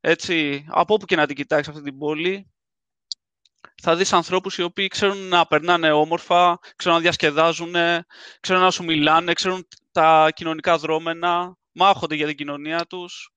Έτσι, 0.00 0.66
από 0.68 0.94
όπου 0.94 1.04
και 1.04 1.16
να 1.16 1.26
την 1.26 1.36
κοιτάξεις 1.36 1.68
αυτή 1.68 1.82
την 1.82 1.98
πόλη, 1.98 2.52
θα 3.82 3.96
δεις 3.96 4.12
ανθρώπους 4.12 4.58
οι 4.58 4.62
οποίοι 4.62 4.88
ξέρουν 4.88 5.18
να 5.18 5.46
περνάνε 5.46 5.92
όμορφα, 5.92 6.58
ξέρουν 6.76 6.96
να 6.96 7.02
διασκεδάζουν, 7.02 7.74
ξέρουν 8.40 8.62
να 8.62 8.70
σου 8.70 8.84
μιλάνε, 8.84 9.32
ξέρουν 9.32 9.68
τα 9.92 10.28
κοινωνικά 10.34 10.78
δρόμενα, 10.78 11.56
μάχονται 11.72 12.14
για 12.14 12.26
την 12.26 12.36
κοινωνία 12.36 12.86
τους 12.86 13.30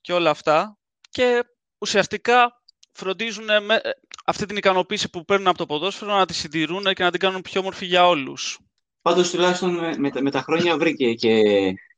και 0.00 0.12
όλα 0.12 0.30
αυτά. 0.30 0.78
Και 1.10 1.44
ουσιαστικά 1.78 2.57
φροντίζουν 2.92 3.44
με 3.44 3.80
αυτή 4.26 4.46
την 4.46 4.56
ικανοποίηση 4.56 5.10
που 5.10 5.24
παίρνουν 5.24 5.46
από 5.48 5.58
το 5.58 5.66
ποδόσφαιρο 5.66 6.16
να 6.16 6.26
τη 6.26 6.34
συντηρούν 6.34 6.84
και 6.94 7.02
να 7.02 7.10
την 7.10 7.20
κάνουν 7.20 7.42
πιο 7.42 7.60
όμορφη 7.60 7.86
για 7.86 8.08
όλους. 8.08 8.58
Πάντως 9.02 9.30
τουλάχιστον 9.30 9.74
με, 9.74 9.94
με, 9.98 10.10
τα- 10.10 10.22
με 10.22 10.30
τα 10.30 10.40
χρόνια 10.40 10.76
βρήκε 10.76 11.14
και, 11.14 11.42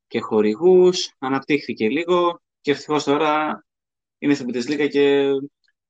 και 0.07 0.21
χορηγούς, 0.21 1.11
αναπτύχθηκε 1.19 1.89
λίγο 1.89 2.41
και 2.61 2.71
ευτυχώς 2.71 3.05
τώρα 3.05 3.65
είναι 4.19 4.35
στην 4.35 4.49
Bundesliga 4.49 4.89
και 4.91 5.25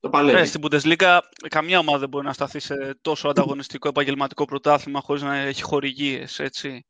το 0.01 0.09
παλεύει. 0.09 0.39
Ε, 0.39 0.45
στην 0.45 0.61
Bundesliga 0.65 1.19
καμία 1.49 1.79
ομάδα 1.79 1.99
δεν 1.99 2.09
μπορεί 2.09 2.27
να 2.27 2.33
σταθεί 2.33 2.59
σε 2.59 2.99
τόσο 3.01 3.29
ανταγωνιστικό 3.29 3.89
επαγγελματικό 3.89 4.45
πρωτάθλημα 4.45 5.01
χωρίς 5.01 5.23
να 5.23 5.37
έχει 5.37 5.63
χορηγίες, 5.63 6.39
έτσι. 6.39 6.85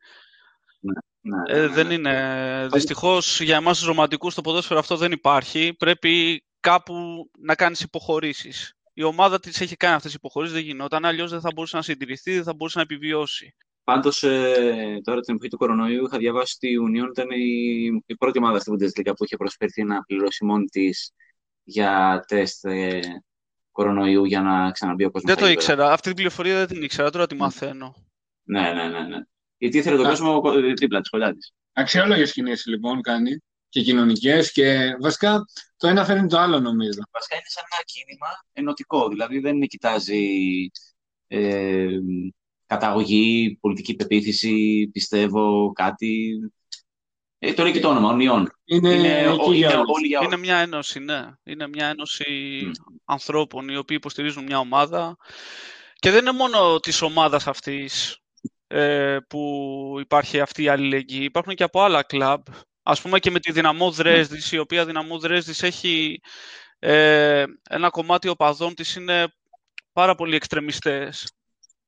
Ναι, 0.81 0.93
ναι, 1.21 1.59
Ε, 1.59 1.61
ναι, 1.61 1.67
δεν 1.69 1.87
ναι. 1.87 1.95
είναι. 1.95 2.69
Δυστυχώς 2.73 3.41
για 3.41 3.57
εμάς 3.57 3.79
τους 3.79 3.87
ρομαντικούς 3.87 4.35
το 4.35 4.41
ποδόσφαιρο 4.41 4.79
αυτό 4.81 4.97
δεν 4.97 5.13
υπάρχει. 5.13 5.75
Πρέπει 5.79 6.45
κάπου 6.61 6.95
να 7.39 7.55
κάνεις 7.55 7.81
υποχωρήσεις. 7.81 8.75
Η 8.93 9.03
ομάδα 9.03 9.41
της 9.41 9.61
έχει 9.61 9.77
κάνει 9.77 9.95
αυτές 9.95 10.11
τις 10.11 10.21
υποχωρήσεις, 10.21 10.55
δεν 10.57 10.65
γινόταν, 10.65 11.05
αλλιώς 11.05 11.31
δεν 11.31 11.41
θα 11.41 11.49
μπορούσε 11.55 11.77
να 11.77 11.83
συντηρηθεί, 11.83 12.33
δεν 12.35 12.43
θα 12.45 12.55
μπορούσε 12.55 12.79
να 12.79 12.83
επιβιώσει. 12.85 13.55
Πάντως, 13.85 14.23
ε, 14.23 15.01
τώρα 15.05 15.21
την 15.21 15.35
εποχή 15.35 15.51
του 15.51 15.57
κορονοϊού 15.57 16.05
είχα 16.05 16.19
διαβάσει 16.19 16.55
ότι 16.57 16.69
η 16.73 16.77
Union 16.89 17.09
ήταν 17.11 17.31
η, 17.31 18.03
η 18.07 18.17
πρώτη 18.17 18.39
ομάδα 18.39 18.59
στην 18.61 18.75
Bundesliga 18.75 19.13
που 19.17 19.25
είχε 19.25 19.37
προσφερθεί 19.37 19.85
να 19.85 20.03
πληρώσει 20.03 20.45
μόνη 20.45 20.65
της 20.65 21.13
για 21.63 22.25
τεστ 22.29 22.65
ε, 22.65 23.01
κορονοϊού 23.73 24.25
για 24.25 24.41
να 24.41 24.71
ξαναμπεί 24.71 25.05
ο 25.05 25.11
κόσμος 25.11 25.35
Δεν 25.35 25.35
στα 25.35 25.45
το 25.47 25.51
γήπεδα. 25.51 25.73
ήξερα. 25.73 25.93
Αυτή 25.93 26.07
την 26.07 26.15
πληροφορία 26.17 26.57
δεν 26.57 26.67
την 26.67 26.83
ήξερα, 26.83 27.11
τώρα 27.11 27.27
τη 27.27 27.35
μαθαίνω. 27.35 27.95
Ναι, 28.43 28.73
ναι, 28.73 28.89
ναι, 28.89 29.01
ναι. 29.01 29.19
Γιατί 29.61 29.79
ήθελε 29.79 29.97
τον 29.97 30.07
Α. 30.07 30.09
κόσμο 30.09 30.43
ε, 30.55 30.73
δίπλα 30.73 31.01
της, 31.01 31.11
κοντά 31.11 31.33
της. 31.35 31.53
Αξιόλογες 31.73 32.33
κινήσεις 32.33 32.67
λοιπόν 32.67 33.01
κάνει 33.01 33.43
και 33.69 33.83
κοινωνικές 33.83 34.53
και 34.53 34.97
βασικά 35.01 35.45
το 35.77 35.89
ένα 35.89 36.05
φέρνει 36.05 36.29
το 36.29 36.39
άλλο 36.39 36.61
νομίζω. 36.61 37.01
Βασικά 37.11 37.35
είναι 37.35 37.45
σαν 37.49 37.65
ένα 37.73 37.83
κίνημα 37.85 38.27
ενωτικό. 38.53 39.09
Δηλαδή 39.09 39.39
δεν 39.39 39.61
κοιτάζει 39.61 40.27
ε, 41.27 41.87
καταγωγή, 42.67 43.59
πολιτική 43.61 43.95
πεποίθηση, 43.95 44.89
πιστεύω 44.93 45.73
κάτι. 45.73 46.39
Ε, 47.39 47.53
το 47.53 47.63
λέει 47.63 47.73
και 47.73 47.81
το 47.81 47.89
όνομα, 47.89 48.09
ονειών. 48.09 48.49
Είναι, 48.65 48.95
Είναι, 48.95 49.19
εκεί 49.19 49.37
ο- 49.41 49.53
για 49.53 49.69
είναι 49.71 49.77
όλους. 49.79 49.97
όλοι 49.97 50.07
για 50.07 50.19
Είναι 50.19 50.27
όλους. 50.35 50.41
μια 50.41 50.57
ένωση, 50.57 50.99
ναι. 50.99 51.21
Είναι 51.43 51.69
μια 51.69 51.87
ένωση 51.87 52.25
Μμ. 52.67 52.71
ανθρώπων 53.05 53.69
οι 53.69 53.77
οποίοι 53.77 53.97
υποστηρίζουν 54.01 54.45
μια 54.45 54.59
ομάδα. 54.59 55.17
Και 55.95 56.11
δεν 56.11 56.21
είναι 56.21 56.33
μόνο 56.33 56.79
της 56.81 57.03
ομάδας 57.03 57.47
αυτής 57.47 58.19
ε, 58.73 59.19
που 59.29 59.97
υπάρχει 60.01 60.41
αυτή 60.41 60.63
η 60.63 60.69
αλληλεγγύη. 60.69 61.21
Υπάρχουν 61.23 61.55
και 61.55 61.63
από 61.63 61.83
άλλα 61.83 62.03
κλαμπ. 62.03 62.43
Ας 62.83 63.01
πούμε 63.01 63.19
και 63.19 63.31
με 63.31 63.41
τη 63.41 63.53
Δυναμό 63.53 63.91
Δρέσδης, 63.91 64.53
η 64.53 64.59
οποία 64.59 64.85
Δυναμό 64.85 65.19
Δρέσδης 65.19 65.63
έχει 65.63 66.21
ε, 66.79 67.45
ένα 67.71 67.91
κομμάτι 67.91 68.29
οπαδών 68.29 68.75
της 68.75 68.95
είναι 68.95 69.35
πάρα 69.93 70.15
πολύ 70.15 70.37
εξτρεμιστές. 70.37 71.33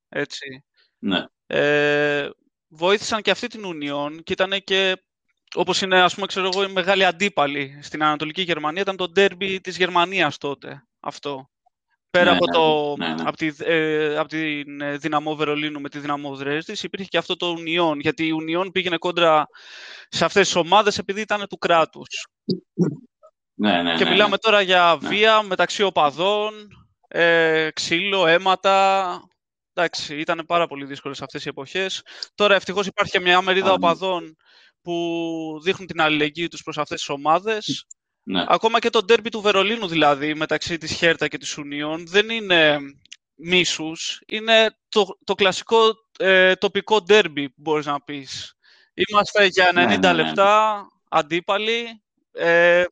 Έτσι. 0.09 0.65
Ναι. 0.99 1.25
Ε, 1.47 2.31
βοήθησαν 2.69 3.23
και 3.23 3.31
αυτή 3.31 3.47
την 3.47 3.63
Union 3.65 4.23
και 4.23 4.33
ήταν 4.33 4.51
και 4.65 5.03
όπως 5.55 5.81
είναι, 5.83 6.03
ας 6.03 6.15
πούμε, 6.15 6.27
ξέρω 6.27 6.49
εγώ, 6.53 6.63
οι 6.63 6.73
μεγάλοι 6.73 7.05
αντίπαλοι 7.05 7.79
στην 7.83 8.03
Ανατολική 8.03 8.43
Γερμανία, 8.43 8.83
ήταν 8.83 8.97
το 8.97 9.09
ντέρμπι 9.09 9.61
της 9.61 9.77
Γερμανίας 9.77 10.39
τότε, 10.39 10.87
αυτό. 11.01 11.51
Πέρα 12.19 12.31
Ναι, 12.31 12.37
από, 12.37 12.45
ναι, 12.47 12.53
το, 12.53 12.95
ναι, 12.97 13.15
ναι. 13.15 13.23
από, 13.29 13.37
τη, 13.37 13.51
ε, 13.59 14.17
από 14.17 14.29
την 14.29 14.81
ε, 14.81 14.97
Δυναμό 14.97 15.35
Βερολίνου 15.37 15.81
με 15.81 15.89
τη 15.89 15.99
Δυναμό 15.99 16.37
Δρέσδης, 16.37 16.83
υπήρχε 16.83 17.07
και 17.07 17.19
αυτό 17.19 17.37
το 17.37 17.55
Union, 17.59 17.97
γιατί 18.01 18.27
η 18.27 18.33
Union 18.41 18.73
πήγαινε 18.73 18.97
κόντρα 18.97 19.47
σε 20.09 20.25
αυτές 20.25 20.47
τις 20.47 20.57
ομάδες 20.57 20.99
επειδή 20.99 21.21
ήταν 21.21 21.47
του 21.49 21.59
κράτους. 21.59 22.27
Ναι, 23.55 23.83
ναι, 23.83 23.95
Και 23.97 24.05
ναι, 24.05 24.11
μιλάμε 24.11 24.37
τώρα 24.39 24.61
για 24.61 24.99
Ναι. 25.01 25.09
βία 25.09 25.43
μεταξύ 25.43 25.83
οπαδών, 25.83 26.53
ε, 27.09 27.69
ξύλο, 27.73 28.27
αίματα. 28.27 29.21
Εντάξει, 29.73 30.17
ήταν 30.21 30.45
πάρα 30.47 30.67
πολύ 30.67 30.85
δύσκολες 30.85 31.23
αυτές 31.23 31.45
οι 31.45 31.49
εποχές. 31.49 32.03
Τώρα 32.35 32.55
ευτυχώς 32.55 32.87
υπάρχει 32.87 33.13
και 33.13 33.21
μια 33.21 33.43
μερίδα 33.43 33.67
Α, 33.67 33.69
ναι. 33.69 33.75
οπαδών 33.75 34.37
που 34.83 35.61
δείχνουν 35.63 35.87
την 35.87 36.01
αλληλεγγύη 36.01 36.49
τους 36.49 36.63
προς 36.63 36.79
αυτές 36.79 36.99
τις 36.99 37.09
ομάδες. 37.09 37.87
Ναι. 38.23 38.45
Ακόμα 38.49 38.79
και 38.79 38.91
το 38.91 39.03
ντέρμπι 39.05 39.29
του 39.29 39.41
Βερολίνου 39.41 39.87
δηλαδή, 39.89 40.35
μεταξύ 40.35 40.79
της 40.79 40.93
Χέρτα 40.93 41.29
και 41.29 41.39
της 41.39 41.59
Ουνίων, 41.59 42.07
δεν 42.07 42.31
είναι 42.31 42.79
μίσους. 43.35 44.21
Είναι 44.27 44.77
το, 44.89 45.19
το 45.25 45.35
κλασικό 45.35 45.79
ε, 46.19 46.55
τοπικό 46.55 47.03
ντέρμπι 47.03 47.49
που 47.49 47.57
μπορείς 47.61 47.87
να 47.87 48.01
πεις. 48.03 48.55
Είμαστε 48.95 49.47
για 49.47 49.71
90 49.71 49.75
Ναι, 49.75 49.85
ναι, 49.87 49.97
ναι. 49.97 50.13
λεπτά 50.13 50.83
αντίπαλοι. 51.09 52.03
Ε, 52.33 52.85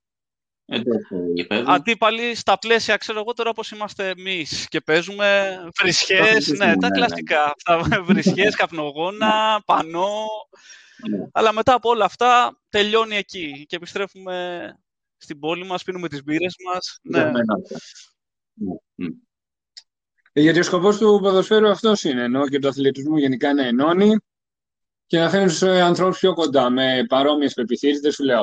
Εντός 0.73 1.07
του 1.09 1.31
γηπέδου. 1.35 1.73
αντίπαλοι 1.73 2.35
στα 2.35 2.59
πλαίσια, 2.59 2.97
ξέρω 2.97 3.19
εγώ 3.21 3.33
τώρα 3.33 3.53
πώς 3.53 3.71
είμαστε 3.71 4.09
εμείς 4.09 4.69
και 4.69 4.81
παίζουμε 4.81 5.59
βρισχές, 5.81 6.21
αθλητισμό, 6.21 6.67
ναι, 6.67 6.77
τα 6.77 6.89
ναι, 6.89 6.99
ναι. 6.99 7.07
κλασικά, 7.07 7.55
αυτά, 7.57 8.03
βρισχές, 8.03 8.55
καπνογόνα, 8.57 9.63
πανό, 9.67 10.27
Ναι. 11.11 11.29
αλλά 11.33 11.53
μετά 11.53 11.75
από 11.75 11.89
όλα 11.91 12.05
αυτά 12.05 12.61
τελειώνει 12.69 13.17
εκεί 13.17 13.67
και 13.69 13.77
επιστρέφουμε 13.77 14.75
στην 15.21 15.39
πόλη 15.39 15.65
μας, 15.67 15.83
πίνουμε 15.83 16.09
τις 16.09 16.23
μπύρες 16.25 16.55
μας, 16.73 16.99
ναι. 17.03 17.19
Δεδομένα 17.19 17.55
αυτά. 17.63 17.77
Ναι, 18.55 18.75
ναι. 18.95 19.15
Ε, 20.33 20.41
Γιατί 20.41 20.59
ο 20.59 20.63
σκοπός 20.63 20.99
του 20.99 21.19
ποδοσφαίρου 21.23 21.69
αυτός 21.69 22.05
είναι, 22.05 22.23
ενώ 22.23 22.49
και 22.49 22.59
του 22.59 22.69
αθλητισμού 22.69 23.17
γενικά 23.17 23.55
να 23.55 23.65
ενώνει 23.67 24.17
και 25.07 25.19
να 25.19 25.31
φέρνει 25.31 25.47
τους 25.47 25.63
ε, 25.63 25.81
ανθρώπους 25.81 26.19
πιο 26.19 26.35
κοντά 26.35 26.71
με 26.71 27.05
παρόμοιες 27.09 27.55
πεπιθήσεις. 27.55 28.01
Δεν 28.01 28.13
σου 28.13 28.25
λέω 28.25 28.43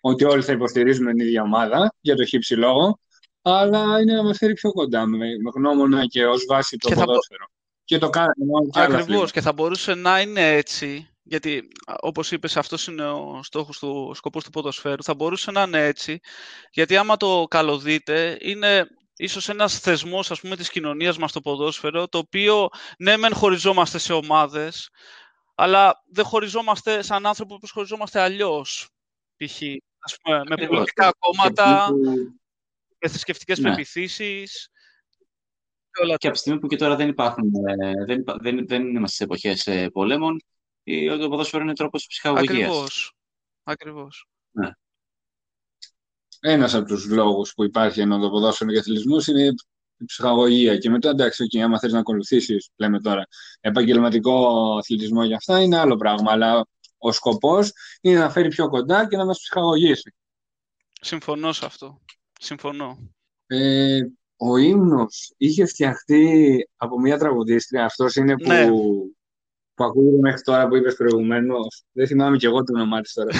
ότι 0.00 0.24
όλοι 0.24 0.42
θα 0.42 0.52
υποστηρίζουμε 0.52 1.12
την 1.12 1.26
ίδια 1.26 1.42
ομάδα 1.42 1.94
για 2.00 2.16
το 2.16 2.24
χύψη 2.24 2.54
λόγο, 2.54 2.98
αλλά 3.42 4.00
είναι 4.00 4.12
να 4.14 4.22
μας 4.22 4.36
φέρει 4.38 4.52
πιο 4.52 4.72
κοντά 4.72 5.06
με, 5.06 5.16
με 5.16 5.50
γνώμονα 5.54 6.06
και 6.06 6.26
ως 6.26 6.44
βάση 6.48 6.76
το 6.76 6.88
Και 6.88 6.94
θα 6.94 7.00
μπο- 7.00 7.06
ποδόσφαιρο. 7.06 7.46
Και 7.84 7.98
το 7.98 8.10
κάνει 8.10 8.32
ενώ 8.42 8.60
και 8.70 8.78
άλλα 8.78 8.84
Ακριβώς 8.84 9.02
αθλήματα. 9.02 9.30
και 9.30 9.40
θα 9.40 9.52
μπορούσε 9.52 9.94
να 9.94 10.20
είναι 10.20 10.52
έτσι, 10.54 11.08
γιατί 11.26 11.68
α, 11.86 11.94
όπως 12.00 12.30
είπες 12.32 12.56
αυτός 12.56 12.86
είναι 12.86 13.06
ο 13.08 13.40
στόχος 13.42 13.78
του, 13.78 14.06
ο 14.10 14.14
σκοπός 14.14 14.44
του 14.44 14.50
ποδοσφαίρου, 14.50 15.02
θα 15.02 15.14
μπορούσε 15.14 15.50
να 15.50 15.62
είναι 15.62 15.84
έτσι, 15.86 16.20
γιατί 16.70 16.96
άμα 16.96 17.16
το 17.16 17.44
καλοδείτε 17.50 18.38
είναι 18.40 18.86
ίσως 19.16 19.48
ένας 19.48 19.78
θεσμός 19.78 20.30
ας 20.30 20.40
πούμε 20.40 20.56
της 20.56 20.70
κοινωνίας 20.70 21.18
μας 21.18 21.32
το 21.32 21.40
ποδόσφαιρο, 21.40 22.08
το 22.08 22.18
οποίο 22.18 22.68
ναι 22.98 23.16
μεν 23.16 23.34
χωριζόμαστε 23.34 23.98
σε 23.98 24.12
ομάδες, 24.12 24.90
αλλά 25.54 26.02
δεν 26.06 26.24
χωριζόμαστε 26.24 27.02
σαν 27.02 27.26
άνθρωποι 27.26 27.52
όπως 27.54 27.70
χωριζόμαστε 27.70 28.20
αλλιώς, 28.20 28.88
π.χ. 29.36 29.62
ας 29.98 30.16
πούμε, 30.22 30.36
με 30.36 30.44
Ακριβώς. 30.50 30.74
πολιτικά 30.76 31.04
Και 31.10 31.16
κόμματα, 31.18 31.84
από 31.84 31.92
τη 31.94 32.00
στιγμή 32.00 32.24
που- 32.24 32.38
με 32.98 33.08
θρησκευτικές 33.08 33.58
Ναι. 33.58 33.70
πεπιθήσεις 33.70 34.68
και 35.92 36.02
όλα 36.02 36.16
Και 36.16 36.26
από 36.26 36.34
τη 36.36 36.40
στιγμή 36.40 36.58
που 36.60 36.66
και 36.66 36.76
τώρα 36.76 36.96
δεν 36.96 37.08
υπάρχουν, 37.08 37.50
ε, 37.66 38.04
δεν, 38.06 38.18
υπά- 38.20 38.36
δεν, 38.42 38.66
δεν 38.66 38.88
είμαστε 38.96 39.16
σε 39.16 39.24
εποχές 39.24 39.66
ε, 39.66 39.88
πολέμων, 39.90 40.36
η- 40.36 40.44
το 41.20 41.28
ποδόσφαιρο 41.28 41.62
είναι 41.62 41.74
τρόπος 41.74 42.06
ψυχαγωγίας. 42.06 42.50
Ακριβώς. 42.50 43.14
Ακριβώς. 43.62 44.28
Ένας 46.40 46.74
από 46.74 46.86
τους 46.86 47.06
λόγους 47.06 47.52
που 47.54 47.64
υπάρχει 47.64 48.00
ενώ 48.00 48.18
το 48.18 48.30
ποδόσφαιρο 48.30 48.72
και 48.72 48.78
αθλητισμούς 48.78 49.26
είναι 49.26 49.42
η 49.96 50.04
ψυχαγωγία. 50.04 50.78
Και 50.78 50.90
μετά, 50.90 51.08
εντάξει, 51.08 51.44
okay, 51.50 51.58
άμα 51.58 51.78
θες 51.78 51.92
να 51.92 51.98
ακολουθήσεις, 51.98 52.70
λέμε 52.76 53.00
τώρα, 53.00 53.26
επαγγελματικό 53.60 54.76
αθλητισμό 54.78 55.24
για 55.24 55.36
αυτά, 55.36 55.62
είναι 55.62 55.78
άλλο 55.78 55.96
πράγμα. 55.96 56.32
Αλλά 56.32 56.66
ο 56.98 57.12
σκοπός 57.12 57.72
είναι 58.00 58.18
να 58.18 58.30
φέρει 58.30 58.48
πιο 58.48 58.68
κοντά 58.68 59.08
και 59.08 59.16
να 59.16 59.24
μας 59.24 59.38
ψυχαγωγήσει. 59.38 60.14
Συμφωνώ 61.00 61.52
σε 61.52 61.64
αυτό. 61.64 62.00
Συμφωνώ. 62.40 62.98
Ε, 63.46 64.00
ο 64.36 64.56
ύμνος 64.56 65.34
είχε 65.36 65.66
φτιαχτεί 65.66 66.68
από 66.76 67.00
μια 67.00 67.18
τραγουδίστρια. 67.18 67.84
Αυτός 67.84 68.16
είναι 68.16 68.36
που 68.36 68.48
Ναι. 68.48 68.66
Που 69.74 69.84
ακούγεται 69.84 70.20
μέχρι 70.20 70.40
τώρα 70.40 70.68
που 70.68 70.76
είπες 70.76 70.94
προηγουμένως. 70.94 71.82
Δεν 71.92 72.06
θυμάμαι 72.06 72.36
κι 72.36 72.46
εγώ 72.46 72.62
το 72.64 72.72
όνομά 72.74 73.00
της 73.00 73.12
τώρα. 73.12 73.30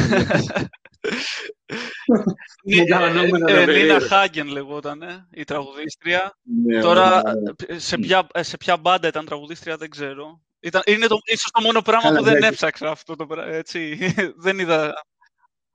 Νίνα 2.64 4.00
Χάγκεν 4.00 4.46
λεγόταν, 4.46 5.28
η 5.30 5.44
τραγουδίστρια. 5.44 6.38
Ναι, 6.64 6.80
Τώρα, 6.80 7.22
ωραία. 7.22 7.34
σε 7.78 7.98
ποια, 7.98 8.26
σε 8.34 8.56
ποια 8.56 8.76
μπάντα 8.76 9.08
ήταν 9.08 9.24
τραγουδίστρια 9.24 9.76
δεν 9.76 9.90
ξέρω. 9.90 10.40
Ήταν, 10.60 10.82
είναι 10.84 11.06
το, 11.06 11.16
ίσως 11.24 11.50
το 11.50 11.60
μόνο 11.60 11.82
πράγμα 11.82 12.02
Καλά, 12.08 12.18
που 12.18 12.24
δεν 12.24 12.34
εντάξει. 12.36 12.52
έψαξα 12.52 12.90
αυτό 12.90 13.16
το 13.16 13.26
πράγμα, 13.26 13.52
έτσι. 13.52 13.98
δεν 14.44 14.58
είδα. 14.58 14.92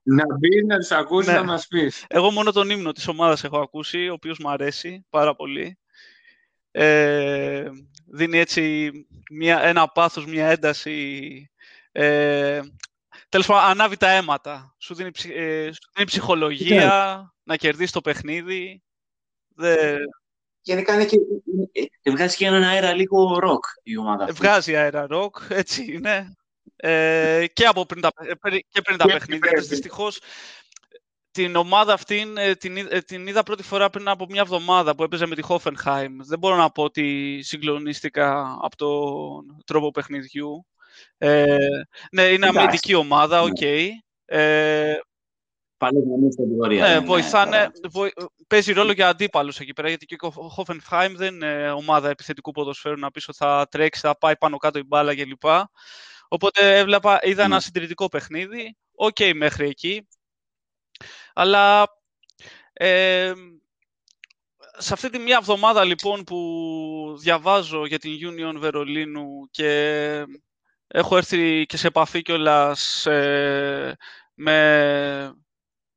Να 0.04 0.24
μπει, 0.38 0.66
να 0.66 0.78
τους 0.78 0.92
ακούσει, 0.92 1.30
Ναι. 1.30 1.36
να 1.36 1.44
μας 1.44 1.68
πεις. 1.68 2.06
Εγώ 2.08 2.32
μόνο 2.32 2.51
τον 2.51 2.70
ύμνο 2.70 2.92
της 2.92 3.08
ομάδας 3.08 3.44
έχω 3.44 3.60
ακούσει, 3.60 4.10
ο 4.10 4.13
οποίος 4.13 4.39
μου 4.39 4.50
αρέσει 4.50 5.06
πάρα 5.10 5.36
πολύ. 5.36 5.78
Ε, 6.72 7.70
δίνει 8.12 8.38
έτσι 8.38 8.92
μια, 9.32 9.62
ένα 9.62 9.88
πάθος, 9.88 10.25
μια 10.25 10.48
ένταση. 10.48 11.51
Ε, 11.92 12.62
τέλος 13.30 13.46
πάντων, 13.48 13.70
ανάβει 13.70 13.98
τα 13.98 14.10
αίματα. 14.10 14.75
Σου 14.80 14.94
δίνει, 14.94 15.12
ψυχ- 15.12 15.36
ε, 15.36 15.72
σου 15.74 15.89
δίνει 15.96 16.08
ψυχολογία, 16.08 17.34
να 17.44 17.56
κερδίσεις 17.56 17.92
το 17.92 18.01
παιχνίδι. 18.01 18.84
Δε, 19.56 19.96
Γενικά 20.62 20.94
είναι 20.94 21.06
και, 21.06 21.18
ε, 22.01 22.12
βγάζει 22.12 22.36
και 22.36 22.46
έναν 22.46 22.63
αέρα 22.63 22.94
λίγο 22.94 23.39
ροκ 23.39 23.63
η 23.84 23.98
ομάδα 23.98 24.24
αυτή. 24.24 24.36
βγάζει 24.36 24.75
αέρα 24.75 25.08
ροκ, 25.08 25.36
έτσι 25.50 25.92
είναι. 25.94 26.34
Ε, 26.75 27.46
και, 27.54 27.66
από 27.66 27.86
πριν 27.86 28.01
τα, 28.01 28.12
ε, 28.28 28.34
περι- 28.34 28.66
και 28.70 28.82
πριν 28.82 28.98
τα 28.98 29.06
Και 29.06 29.12
παιχνίδια 29.12 29.39
πρέπει. 29.39 29.60
της. 29.60 29.68
Δυστυχώς, 29.68 30.20
την 31.31 31.55
ομάδα 31.55 31.93
αυτή 31.93 32.33
ε, 32.38 32.55
την, 32.55 32.75
είδ- 32.75 32.93
ε, 32.93 33.00
την 33.01 33.27
είδα 33.27 33.43
πρώτη 33.43 33.63
φορά 33.63 33.89
πριν 33.89 34.07
από 34.07 34.25
μια 34.29 34.41
εβδομάδα 34.41 34.95
που 34.95 35.03
έπαιζε 35.03 35.25
με 35.25 35.36
τη 35.36 35.41
Hoffenheim. 35.48 36.09
Δεν 36.17 36.39
μπορώ 36.39 36.55
να 36.55 36.69
πω 36.69 36.83
ότι 36.83 37.39
συγκλονίστηκα 37.43 38.57
από 38.62 38.75
τον 38.75 39.63
τρόπο 39.65 39.91
παιχνιδιού. 39.91 40.65
Ε, 41.17 41.57
ναι, 42.12 42.21
είναι 42.21 42.33
Εντάξει. 42.33 42.57
αμυντική 42.57 42.93
ομάδα, 42.93 43.41
οκ. 43.41 43.62
Ε, 44.25 44.93
Πάλι 45.77 46.07
να 46.07 46.17
μην 46.17 46.31
στην 46.31 46.43
κατηγορία. 46.43 46.88
ναι, 46.88 46.93
ναι, 46.93 47.05
βοηθάνε, 47.05 47.57
τώρα. 47.57 47.71
βοη- 47.91 48.13
παίζει 48.48 48.74
ρόλο 48.74 48.91
για 48.91 49.07
αντίπαλους 49.07 49.59
εκεί 49.59 49.74
πέρα, 49.74 49.88
γιατί 49.88 50.05
και 50.05 50.15
η 50.25 50.34
Hoffenheim 50.57 51.12
δεν 51.15 51.33
είναι 51.33 51.71
ομάδα 51.71 52.09
επιθετικού 52.09 52.51
ποδοσφαίρου 52.51 53.00
να 53.00 53.12
πεις 53.12 53.27
ότι 53.27 53.38
θα 53.38 53.67
τρέξει, 53.71 54.00
θα 54.01 54.17
πάει 54.17 54.38
πάνω 54.38 54.57
κάτω 54.57 54.79
η 54.79 54.83
μπάλα 54.83 55.15
κλπ. 55.15 55.43
Οπότε 56.27 56.77
έβλεπα, 56.77 57.19
είδα 57.24 57.43
ένα 57.43 57.55
Ναι. 57.55 57.62
συντηρητικό 57.62 58.07
παιχνίδι, 58.07 58.77
οκ 58.95 59.17
μέχρι 59.36 59.67
εκεί, 59.69 60.07
αλλά 61.39 61.88
ε, 62.74 63.34
σε 64.77 64.93
αυτή 64.93 65.10
τη 65.10 65.19
μία 65.19 65.38
εβδομάδα 65.39 65.84
λοιπόν 65.84 66.24
που 66.24 67.17
διαβάζω 67.19 67.86
για 67.86 68.00
την 68.00 68.12
Union 68.22 68.55
Βερολίνου 68.58 69.48
και 69.51 70.25
έχω 70.88 71.17
έρθει 71.17 71.65
και 71.65 71.77
σε 71.77 71.88
επαφή 71.88 72.22
κιόλας 72.22 73.05
ε, 73.05 73.98
με, 74.34 74.58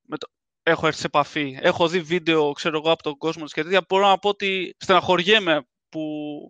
με 0.02 0.16
το, 0.16 0.26
έχω 0.62 0.86
έρθει 0.86 1.00
σε 1.00 1.06
επαφή. 1.06 1.58
Έχω 1.60 1.88
δει 1.88 2.00
βίντεο, 2.00 2.52
ξέρω 2.52 2.76
εγώ, 2.76 2.90
από 2.90 3.02
τον 3.02 3.16
κόσμο 3.16 3.44
της 3.44 3.52
και 3.52 3.62
τέτοια. 3.62 3.84
Μπορώ 3.88 4.08
να 4.08 4.18
πω 4.18 4.28
ότι 4.28 4.76
στεναχωριέμαι 4.78 5.66
που 5.88 6.02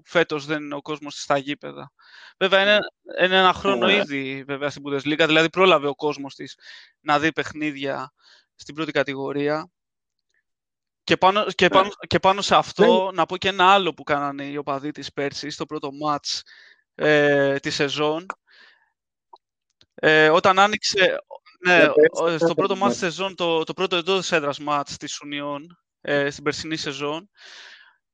φέτος 0.05 0.47
δεν 0.47 0.63
είναι 0.63 0.75
ο 0.75 0.83
κόσμος 0.83 1.21
στα 1.21 1.39
γήπεδα. 1.39 1.93
Βέβαια, 2.39 2.63
είναι, 2.63 2.79
είναι 3.25 3.39
ένα 3.39 3.53
χρόνο 3.53 3.85
Ωραία. 3.85 3.97
ήδη 3.97 4.45
βέβαια 4.47 4.71
στην 4.71 4.83
Bundesliga, 4.87 5.25
δηλαδή 5.27 5.51
πρόλαβε 5.51 5.89
ο 5.89 5.95
κόσμος 5.95 6.35
της 6.35 6.59
να 7.01 7.19
δει 7.19 7.33
παιχνίδια 7.33 8.13
στην 8.63 8.75
πρώτη 8.75 8.93
κατηγορία. 8.93 9.71
Και 11.05 11.17
πάνω, 11.17 11.45
και 11.45 11.69
πάνω, 11.69 11.91
και 12.07 12.19
πάνω 12.19 12.43
σε 12.43 12.55
αυτό, 12.57 13.11
να 13.15 13.27
πω 13.27 13.37
και 13.37 13.49
ένα 13.49 13.73
άλλο 13.73 13.95
που 13.95 14.03
κάνανε 14.03 14.45
οι 14.45 14.57
οπαδοί 14.57 14.91
της 14.91 15.13
πέρσι, 15.13 15.51
στο 15.51 15.67
πρώτο 15.67 15.93
μάτς 15.93 16.43
ε, 16.95 17.59
τη 17.59 17.71
σεζόν. 17.71 18.27
Ε, 19.95 20.29
όταν 20.29 20.59
άνοιξε, 20.59 21.19
ναι, 21.67 21.77
Για 21.77 21.93
πες, 21.93 22.09
ο- 22.11 22.29
στο 22.37 22.47
πες, 22.47 22.55
πρώτο 22.55 22.75
ναι. 22.75 22.81
μάτς 22.81 22.93
της 22.93 23.03
σεζόν, 23.03 23.35
το, 23.35 23.65
το 23.65 23.73
πρώτο 23.73 23.97
εντός 23.97 24.33
έδρας 24.33 24.59
μάτς 24.59 24.97
της 24.97 25.21
Union, 25.25 25.61
ε, 26.01 26.31
στην 26.31 26.45
περσινή 26.45 26.77
σεζόν, 26.77 27.31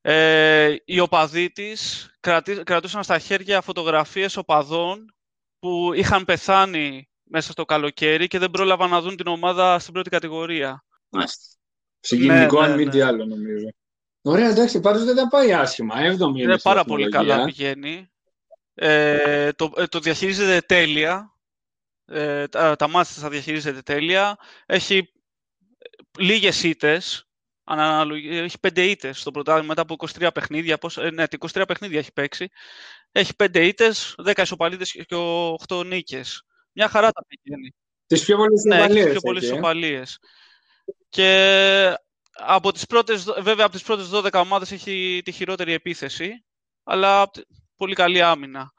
ε, 0.01 0.77
οι 0.85 1.01
οπαδοί 1.01 1.51
της 1.51 2.11
κρατή- 2.20 2.62
κρατούσαν 2.62 3.03
στα 3.03 3.18
χέρια 3.18 3.61
φωτογραφίες 3.61 4.37
οπαδών 4.37 5.14
που 5.59 5.92
είχαν 5.92 6.25
πεθάνει 6.25 7.08
μέσα 7.31 7.53
στο 7.53 7.64
καλοκαίρι 7.64 8.27
και 8.27 8.38
δεν 8.38 8.51
πρόλαβαν 8.51 8.91
να 8.91 9.01
δουν 9.01 9.17
την 9.17 9.27
ομάδα 9.27 9.79
στην 9.79 9.93
πρώτη 9.93 10.11
κατηγορία. 10.11 10.85
Μάλιστα. 11.09 11.57
Συγκινητικό, 12.01 12.59
Ναι, 12.61 12.64
αν 12.64 12.71
ναι, 12.71 12.77
μη 12.77 12.85
ναι. 12.85 12.91
τι 12.91 13.01
άλλο, 13.01 13.25
νομίζω. 13.25 13.67
Ωραία, 14.23 14.49
εντάξει, 14.49 14.81
πάντως 14.81 15.05
δεν 15.05 15.17
τα 15.17 15.29
πάει 15.29 15.53
άσχημα. 15.53 15.99
Έβδομη 16.01 16.33
είναι 16.35 16.43
Είναι 16.43 16.53
στη 16.53 16.62
πάρα 16.62 16.85
πολύ 16.85 17.09
καλά 17.09 17.27
βαθμολογία. 17.37 17.73
πηγαίνει. 17.75 18.11
Ε, 18.75 19.53
το, 19.53 19.73
ε, 19.77 19.87
το 19.87 19.99
διαχειρίζεται 20.01 20.61
τέλεια. 20.61 21.33
Ε, 22.05 22.47
τα, 22.49 22.77
τα 22.77 22.88
μάτια 22.88 23.12
της 23.14 23.23
τα 23.23 23.29
διαχειρίζεται 23.29 23.83
τέλεια. 23.83 24.37
Έχει 24.67 25.12
λίγες 26.19 26.62
ήττες. 26.62 27.23
αναλογι- 27.71 28.31
Έχει 28.33 28.59
πέντε 28.61 28.83
ήττες 28.85 29.21
στο 29.21 29.31
πρωτάθλημα 29.31 29.67
μετά 29.69 29.83
από 29.83 29.95
23 29.95 30.31
παιχνίδια. 30.35 30.79
Πώς, 30.79 30.97
ε, 30.99 31.11
ναι, 31.11 31.25
23 31.29 31.64
παιχνίδια 31.67 31.99
έχει 31.99 32.12
παίξει. 32.12 32.49
Έχει 33.12 33.37
πέντε 33.37 33.67
ήττες, 33.67 34.14
10 34.25 34.43
ισοπαλίδες 34.43 34.93
και 34.93 35.14
8 35.14 35.85
νίκες. 35.85 36.43
Μια 36.72 36.88
χαρά 36.88 37.11
τα 37.12 37.22
πηγαίνει. 37.26 37.74
Τις 38.07 38.24
πιο 38.24 38.37
πολλές 38.37 38.62
Ναι, 38.62 38.76
έχεις 38.76 38.88
ισοπαλίες 38.94 39.11
πιο 39.11 39.20
πολλές 39.20 39.42
έχει, 39.42 39.50
ε. 39.52 39.54
ισοπαλίες. 39.54 40.18
Και 41.09 41.94
από 42.33 42.72
τις 42.72 42.87
πρώτες, 42.87 43.24
δο- 43.24 43.42
βέβαια 43.42 43.64
από 43.64 43.74
τις 43.74 43.83
πρώτες 43.83 44.09
12 44.09 44.40
ομάδες 44.40 44.72
έχει 44.72 45.20
τη 45.24 45.33
χειρότερη 45.33 45.72
επίθεση, 45.72 46.44
αλλά 46.85 47.20
απ' 47.20 47.33
τη- 47.33 47.42
πολύ 47.76 47.94
καλή 47.94 48.22
άμυνα. 48.22 48.72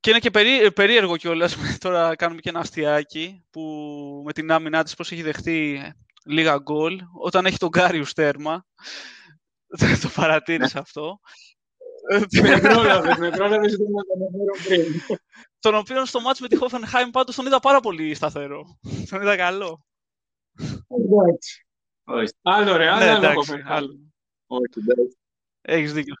Και 0.00 0.10
είναι 0.10 0.18
και 0.18 0.30
περί, 0.30 0.72
περίεργο 0.72 1.16
κιόλας, 1.16 1.54
τώρα 1.84 2.16
κάνουμε 2.16 2.40
και 2.40 2.48
ένα 2.48 2.60
αστιάκι, 2.60 3.44
που 3.50 3.62
με 4.26 4.32
την 4.32 4.50
άμυνά 4.50 4.82
της 4.82 4.94
πώς 4.94 5.12
έχει 5.12 5.22
δεχτεί 5.22 5.92
λίγα 6.24 6.56
γκολ, 6.58 7.00
όταν 7.20 7.46
έχει 7.46 7.56
τον 7.56 7.70
Κάριου 7.70 8.04
τέρμα. 8.14 8.66
το 10.02 10.08
παρατήρησα 10.14 10.78
αυτό. 10.78 11.18
Με 12.42 12.60
πρόλαβες, 12.60 13.16
με 13.16 13.30
πρόλαβες 13.30 13.72
ότι 13.72 13.82
να 13.82 14.02
το 14.02 14.12
αναφέρω 14.16 14.54
πριν. 14.66 15.00
τον 15.58 15.74
οποίο 15.74 16.04
στο 16.06 16.20
μάτς 16.20 16.40
με 16.40 16.48
τη 16.48 16.56
Hoffenheim 16.60 17.08
πάντως 17.12 17.34
τον 17.36 17.46
είδα 17.46 17.60
πάρα 17.60 17.80
πολύ 17.80 18.14
σταθερό. 18.14 18.78
τον 19.10 19.20
είδα 19.22 19.36
καλό. 19.36 19.86
Εντάξει. 20.88 21.66
Όχι. 22.04 22.32
Άλλο 22.42 22.76
ρε, 22.76 22.88
άλλο, 22.90 23.04
ναι, 23.04 23.10
άλλο 23.10 23.26
εντάξει, 23.26 23.52
έχω 23.58 23.72
άλλο. 23.72 23.98
Όχι, 24.46 24.62
εντάξει. 24.76 25.16
Έχεις 25.62 25.92
δίκιο. 25.92 26.14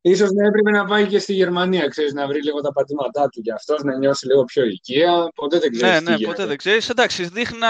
Ίσως 0.00 0.30
να 0.30 0.46
έπρεπε 0.46 0.70
να 0.70 0.84
πάει 0.84 1.06
και 1.06 1.18
στη 1.18 1.32
Γερμανία, 1.32 1.88
ξέρεις, 1.88 2.12
να 2.12 2.26
βρει 2.26 2.42
λίγο 2.42 2.60
τα 2.60 2.72
πατήματά 2.72 3.28
του 3.28 3.40
και 3.40 3.52
αυτός, 3.52 3.82
να 3.82 3.98
νιώσει 3.98 4.26
λίγο 4.26 4.44
πιο 4.44 4.64
οικία. 4.64 5.28
Ποτέ 5.34 5.58
δεν 5.58 5.70
ξέρεις 5.72 5.92
Ναι, 5.94 5.98
τι 5.98 6.04
ναι, 6.04 6.10
γίνεται. 6.16 6.26
ποτέ 6.32 6.46
δεν 6.46 6.56
ξέρεις. 6.56 6.88
Εντάξει, 6.88 7.28
δείχνει 7.28 7.58
να... 7.58 7.68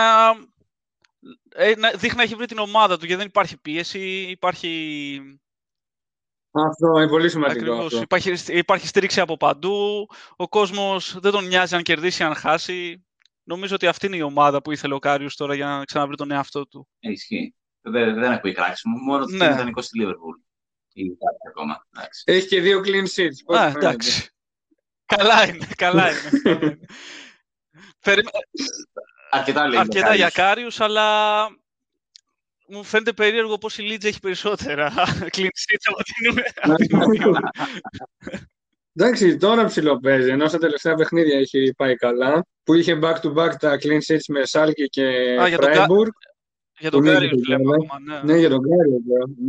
ε, 1.55 1.75
να- 1.77 1.91
δείχνει 1.91 2.17
να 2.17 2.23
έχει 2.23 2.35
βρει 2.35 2.47
την 2.47 2.59
ομάδα 2.59 2.99
του 2.99 3.05
γιατί 3.05 3.21
δεν 3.21 3.27
υπάρχει 3.31 3.57
πίεση, 3.61 4.01
υπάρχει, 4.31 5.21
Αυτό 6.67 6.87
είναι 6.97 7.09
πολύ 7.09 7.29
σημαντικό. 7.31 7.59
ακριβώς, 7.61 7.85
Αυτό. 7.85 8.01
υπάρχει, 8.03 8.57
υπάρχει 8.59 8.87
στήριξη 8.87 9.21
από 9.21 9.37
παντού, 9.37 10.07
ο 10.37 10.49
κόσμος 10.49 11.19
δεν 11.21 11.33
τον 11.33 11.47
νοιάζει 11.47 11.75
αν 11.75 11.83
κερδίσει, 11.83 12.23
αν 12.25 12.35
χάσει. 12.35 13.07
Νομίζω 13.43 13.75
ότι 13.75 13.87
αυτή 13.87 14.07
είναι 14.07 14.17
η 14.17 14.21
ομάδα 14.23 14.63
που 14.63 14.73
ήθελε 14.73 14.95
ο 14.95 14.99
Κάριους 14.99 15.37
τώρα 15.37 15.55
για 15.55 15.67
να 15.67 15.85
ξαναβρεί 15.85 16.17
τον 16.17 16.31
εαυτό 16.31 16.67
του. 16.67 16.89
Ισχύει. 16.99 17.55
Δεν, 17.81 18.15
δεν 18.15 18.33
ακούει 18.33 18.53
κράξιμο. 18.53 18.97
Μόνο 18.99 19.23
ότι 19.23 19.37
Ναι. 19.37 19.45
είναι 19.45 19.55
ιδανικός 19.55 19.85
στη 19.85 19.99
Λίβερπουλ. 19.99 20.37
Ή 20.93 21.03
κάτι 21.09 21.49
ακόμα. 21.49 21.87
Εντάξει. 21.97 22.23
Έχει 22.27 22.47
και 22.47 22.61
δύο 22.61 22.81
clean 22.85 23.05
sheets. 23.17 23.39
πώς 23.45 23.57
Α, 23.57 23.61
φαίνεται. 23.61 23.79
εντάξει. 23.79 24.31
καλά 25.07 25.49
είναι, 25.49 25.67
καλά 25.77 26.11
είναι. 26.11 26.19
καλά 26.43 26.59
είναι. 26.65 26.79
Περίμενα- 28.05 28.39
Αρκετά 29.31 29.69
λέει. 29.69 29.79
αρκετά 29.79 30.15
για 30.15 30.31
Κάριους, 30.31 30.81
αλλά 30.81 31.47
μου 32.69 32.85
φαίνεται 32.85 33.13
περίεργο 33.13 33.59
πως 33.59 33.79
η 33.79 33.83
Leeds 33.83 34.05
έχει 34.05 34.21
περισσότερα 34.21 34.93
clean 35.37 35.45
sheets 35.45 35.85
από 35.85 36.03
την, 36.03 36.43
από 36.63 36.75
την 36.75 36.99
Union. 36.99 37.33
Εντάξει, 38.95 39.37
τώρα 39.37 39.65
ψιλοπαίζει, 39.65 40.31
ενώ 40.31 40.49
στα 40.49 40.59
τελευταία 40.59 40.95
παιχνίδια 40.95 41.39
έχει 41.39 41.75
πάει 41.77 41.95
καλά. 41.97 42.47
Που 42.63 42.75
είχε 42.75 42.99
back-to-back 43.03 43.51
τα 43.61 43.79
clean 43.83 43.99
sheets 44.07 44.25
με 44.29 44.45
Σάλκη 44.45 44.89
και 44.89 45.05
Α, 45.41 45.49
για 45.49 45.59
τον 45.59 45.73
Κα- 45.73 45.87
Freiburg. 45.87 46.09
Για 46.79 46.91
τον 46.91 47.01
Που 47.01 47.07
λέγεται 47.07 47.25
Κάριους 47.25 47.47
βλέπω 47.47 47.63
βέβαια. 47.63 47.79
ακόμα, 47.85 48.23
ναι. 48.25 48.33
Ναι, 48.33 48.39
για 48.39 48.49
τον 48.49 48.61
Κάριο. 48.61 48.99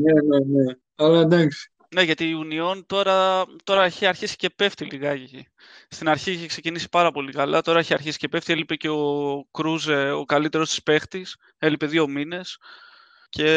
Ναι, 0.03 0.13
ναι, 0.21 0.63
ναι. 0.63 0.73
Αλλά 0.95 1.19
εντάξει. 1.21 1.71
Ναι, 1.95 2.01
γιατί 2.01 2.23
η 2.25 2.33
Union 2.43 2.83
τώρα, 2.85 3.45
τώρα 3.63 3.83
έχει 3.83 4.05
αρχίσει 4.05 4.35
και 4.35 4.49
πέφτει 4.49 4.85
λιγάκι. 4.85 5.47
Στην 5.89 6.09
αρχή 6.09 6.31
είχε 6.31 6.45
ξεκινήσει 6.47 6.89
πάρα 6.89 7.11
πολύ 7.11 7.31
καλά, 7.31 7.61
τώρα 7.61 7.79
έχει 7.79 7.93
αρχίσει 7.93 8.17
και 8.17 8.27
πέφτει. 8.27 8.53
Έλειπε 8.53 8.75
και 8.75 8.89
ο 8.89 9.45
Κρούζε, 9.51 10.11
ο 10.11 10.25
καλύτερός 10.25 10.69
της 10.69 10.83
παίχτης. 10.83 11.37
Έλειπε 11.57 11.85
δύο 11.85 12.07
μήνες 12.07 12.57
και 13.29 13.49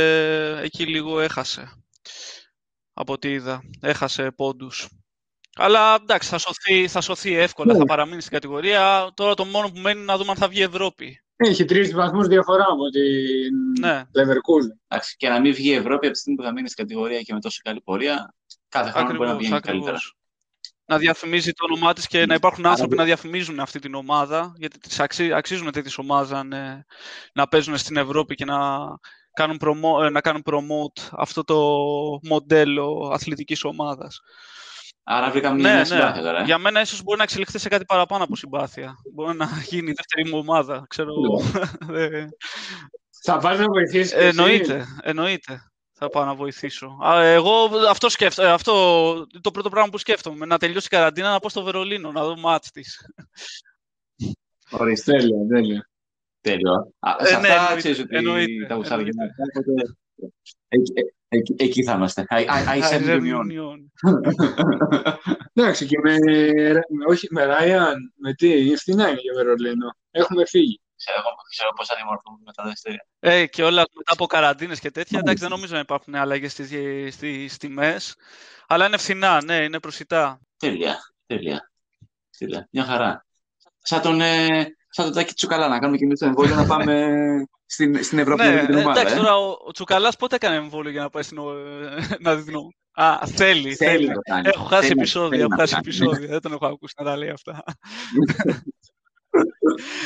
εκεί 0.62 0.86
λίγο 0.86 1.20
έχασε. 1.20 1.84
Από 2.92 3.12
ό,τι 3.12 3.30
είδα. 3.30 3.62
Έχασε 3.80 4.30
πόντους. 4.30 4.88
Αλλά 5.56 5.94
εντάξει, 5.94 6.28
θα 6.28 6.38
σωθεί, 6.38 6.88
θα 6.88 7.00
σωθεί 7.00 7.34
εύκολα, 7.34 7.72
Ναι. 7.72 7.78
θα 7.78 7.84
παραμείνει 7.84 8.20
στην 8.20 8.32
κατηγορία. 8.32 9.10
Τώρα 9.14 9.34
το 9.34 9.44
μόνο 9.44 9.68
που 9.70 9.78
μένει 9.78 9.96
είναι 10.00 10.12
να 10.12 10.16
δούμε 10.18 10.30
αν 10.30 10.36
θα 10.36 10.48
βγει 10.48 10.62
Ευρώπη. 10.62 11.22
Έχει 11.36 11.64
τρεις 11.64 11.92
βαθμούς 11.92 12.26
διαφορά 12.26 12.64
από 12.70 12.88
την 12.90 13.80
Ναι, 13.80 14.02
Leverkusen. 14.04 14.76
Εντάξει, 14.88 15.16
και 15.16 15.28
να 15.28 15.40
μην 15.40 15.54
βγει 15.54 15.68
η 15.70 15.74
Ευρώπη 15.74 16.04
από 16.06 16.14
τη 16.14 16.18
στιγμή 16.18 16.38
που 16.38 16.44
θα 16.44 16.52
μείνει 16.52 16.68
στην 16.68 16.86
κατηγορία 16.86 17.20
και 17.20 17.32
με 17.32 17.40
τόσο 17.40 17.60
καλή 17.64 17.80
πορεία, 17.80 18.34
κάθε 18.68 18.90
χρόνο 18.90 19.06
μπορεί 19.06 19.18
να 19.18 19.24
ακριβώς, 19.24 19.46
βγαίνει 19.46 19.60
καλύτερα. 19.60 19.96
ακριβώς. 19.96 20.16
να 20.84 20.98
διαφημίζει 20.98 21.52
το 21.52 21.64
όνομά 21.64 21.92
της 21.92 22.06
και 22.06 22.26
να 22.26 22.34
υπάρχουν 22.34 22.66
άνθρωποι 22.66 22.96
να 22.96 23.04
διαφημίζουν 23.04 23.60
αυτή 23.60 23.78
την 23.78 23.94
ομάδα, 23.94 24.52
γιατί 24.56 24.78
τις 24.78 25.00
αξί, 25.00 25.32
αξίζουν 25.32 25.72
τέτοιες 25.72 25.98
ομάδες 25.98 26.30
να, 26.44 26.84
να 27.32 27.48
παίζουν 27.48 27.76
στην 27.76 27.96
Ευρώπη 27.96 28.34
και 28.34 28.44
να 28.44 28.78
κάνουν, 29.32 29.56
προμο, 29.56 30.10
να 30.10 30.20
κάνουν 30.20 30.42
promote 30.46 31.08
αυτό 31.10 31.44
το 31.44 31.58
μοντέλο 32.22 33.10
αθλητικής 33.12 33.64
ομάδας. 33.64 34.20
Άρα 35.04 35.30
βρήκαμε 35.30 35.60
μια 35.60 35.74
ναι, 35.74 35.84
συμπάθεια 35.84 36.20
ναι. 36.20 36.26
τώρα. 36.26 36.42
Για 36.42 36.58
μένα 36.58 36.80
ίσως 36.80 37.02
μπορεί 37.02 37.16
να 37.16 37.22
εξελιχθεί 37.22 37.58
σε 37.58 37.68
κάτι 37.68 37.84
παραπάνω 37.84 38.24
από 38.24 38.36
συμπάθεια. 38.36 38.94
Μπορεί 39.14 39.36
να 39.36 39.48
γίνει 39.64 39.90
η 39.90 39.94
δεύτερη 39.94 40.28
μου 40.28 40.38
ομάδα, 40.38 40.84
ξέρω 40.88 41.12
ναι. 41.86 42.08
Θα 43.24 43.38
πας 43.38 43.58
να 43.58 43.64
βοηθήσεις 43.66 44.12
Εννοείται, 44.12 44.86
εννοείται. 45.02 45.72
Θα 45.92 46.08
πάω 46.08 46.24
να 46.24 46.34
βοηθήσω. 46.34 46.98
εγώ 47.22 47.70
αυτό 47.88 48.08
σκέφτομαι, 48.08 48.48
αυτό 48.48 48.72
το 49.40 49.50
πρώτο 49.50 49.68
πράγμα 49.68 49.90
που 49.90 49.98
σκέφτομαι, 49.98 50.46
να 50.46 50.58
τελειώσει 50.58 50.86
η 50.86 50.96
καραντίνα, 50.96 51.30
να 51.30 51.40
πάω 51.40 51.50
στο 51.50 51.62
Βερολίνο, 51.62 52.12
να 52.12 52.24
δω 52.24 52.36
μάτς 52.36 52.70
της. 52.70 53.06
Ορίστε, 54.70 55.12
τέλεια, 55.12 55.46
τέλεια. 55.48 55.90
Τέλειο. 56.42 56.92
Ε, 57.18 57.26
σε 57.26 57.38
ναι, 57.38 57.48
αυτά 57.48 57.76
ξέρεις 57.76 57.98
ότι 57.98 58.66
τα 58.68 58.74
γουσάρια 58.74 59.12
Εκεί 61.56 61.84
θα 61.84 61.92
είμαστε. 61.92 62.24
I 62.28 62.44
Union. 63.20 63.78
Εντάξει, 65.54 65.86
και 65.86 65.98
με, 66.02 66.16
όχι, 67.08 67.26
με 67.30 67.44
Ράιαν, 67.44 68.12
με 68.16 68.34
τι, 68.34 68.72
ευθυνά 68.72 69.08
είναι 69.08 69.20
για 69.20 69.32
Βερολίνο. 69.34 69.96
Έχουμε 70.10 70.46
φύγει. 70.46 70.80
Ξέρω, 70.96 71.22
ξέρω 71.50 71.70
πώς 71.76 71.86
θα 71.86 71.94
δημορφωθούν 71.96 72.42
μετά 72.44 72.62
τα 72.62 72.68
δεύτερα. 72.68 73.06
Ε, 73.18 73.46
και 73.46 73.62
όλα 73.62 73.84
μετά 73.96 74.12
από 74.12 74.26
καραντίνες 74.26 74.80
και 74.80 74.90
τέτοια, 74.90 75.18
εντάξει, 75.18 75.42
δεν 75.42 75.50
νομίζω 75.50 75.74
να 75.74 75.80
υπάρχουν 75.80 76.14
αλλαγές 76.14 76.52
στις, 76.52 76.68
στις 77.14 77.56
τιμές, 77.56 78.16
αλλά 78.66 78.86
είναι 78.86 78.96
φθηνά, 78.96 79.44
ναι, 79.44 79.56
είναι 79.56 79.80
προσιτά. 79.80 80.40
Τέλεια, 80.56 80.98
τέλεια. 81.26 81.70
τέλεια. 82.38 82.68
Μια 82.70 82.84
χαρά. 82.84 83.26
Σαν 83.78 84.00
τον, 84.00 84.20
ε, 84.20 84.76
σαν 84.94 85.04
τον 85.04 85.14
Τάκη 85.14 85.34
Τσουκαλά, 85.34 85.68
να 85.68 85.78
κάνουμε 85.78 85.98
και 85.98 86.04
εμείς 86.04 86.18
το 86.18 86.26
εμβόλιο 86.26 86.54
να 86.54 86.66
πάμε 86.66 87.14
στην, 87.66 88.04
στην 88.04 88.18
Ευρώπη 88.18 88.42
ναι, 88.42 88.66
την 88.66 88.74
ομάδα. 88.74 89.00
Εντάξει, 89.00 89.14
ε. 89.14 89.18
τώρα 89.18 89.36
ο, 89.36 89.56
ο 89.66 89.72
Τσουκαλάς 89.72 90.16
πότε 90.16 90.34
έκανε 90.34 90.56
εμβόλιο 90.56 90.90
για 90.90 91.02
να 91.02 91.10
πάει 91.10 91.22
στην, 91.22 91.38
να 92.20 92.34
δει 92.34 92.42
την 92.42 92.54
Α, 92.94 93.18
θέλει, 93.26 93.74
θέλει. 93.74 94.12
Έχω 94.42 94.64
χάσει 94.64 94.90
επεισόδια, 94.92 95.40
έχω 95.40 95.56
χάσει 95.56 95.74
επεισόδια. 95.78 96.28
Δεν 96.28 96.40
τον 96.40 96.52
έχω 96.52 96.66
ακούσει 96.66 96.94
να 96.98 97.04
τα 97.04 97.16
λέει 97.16 97.28
αυτά. 97.28 97.62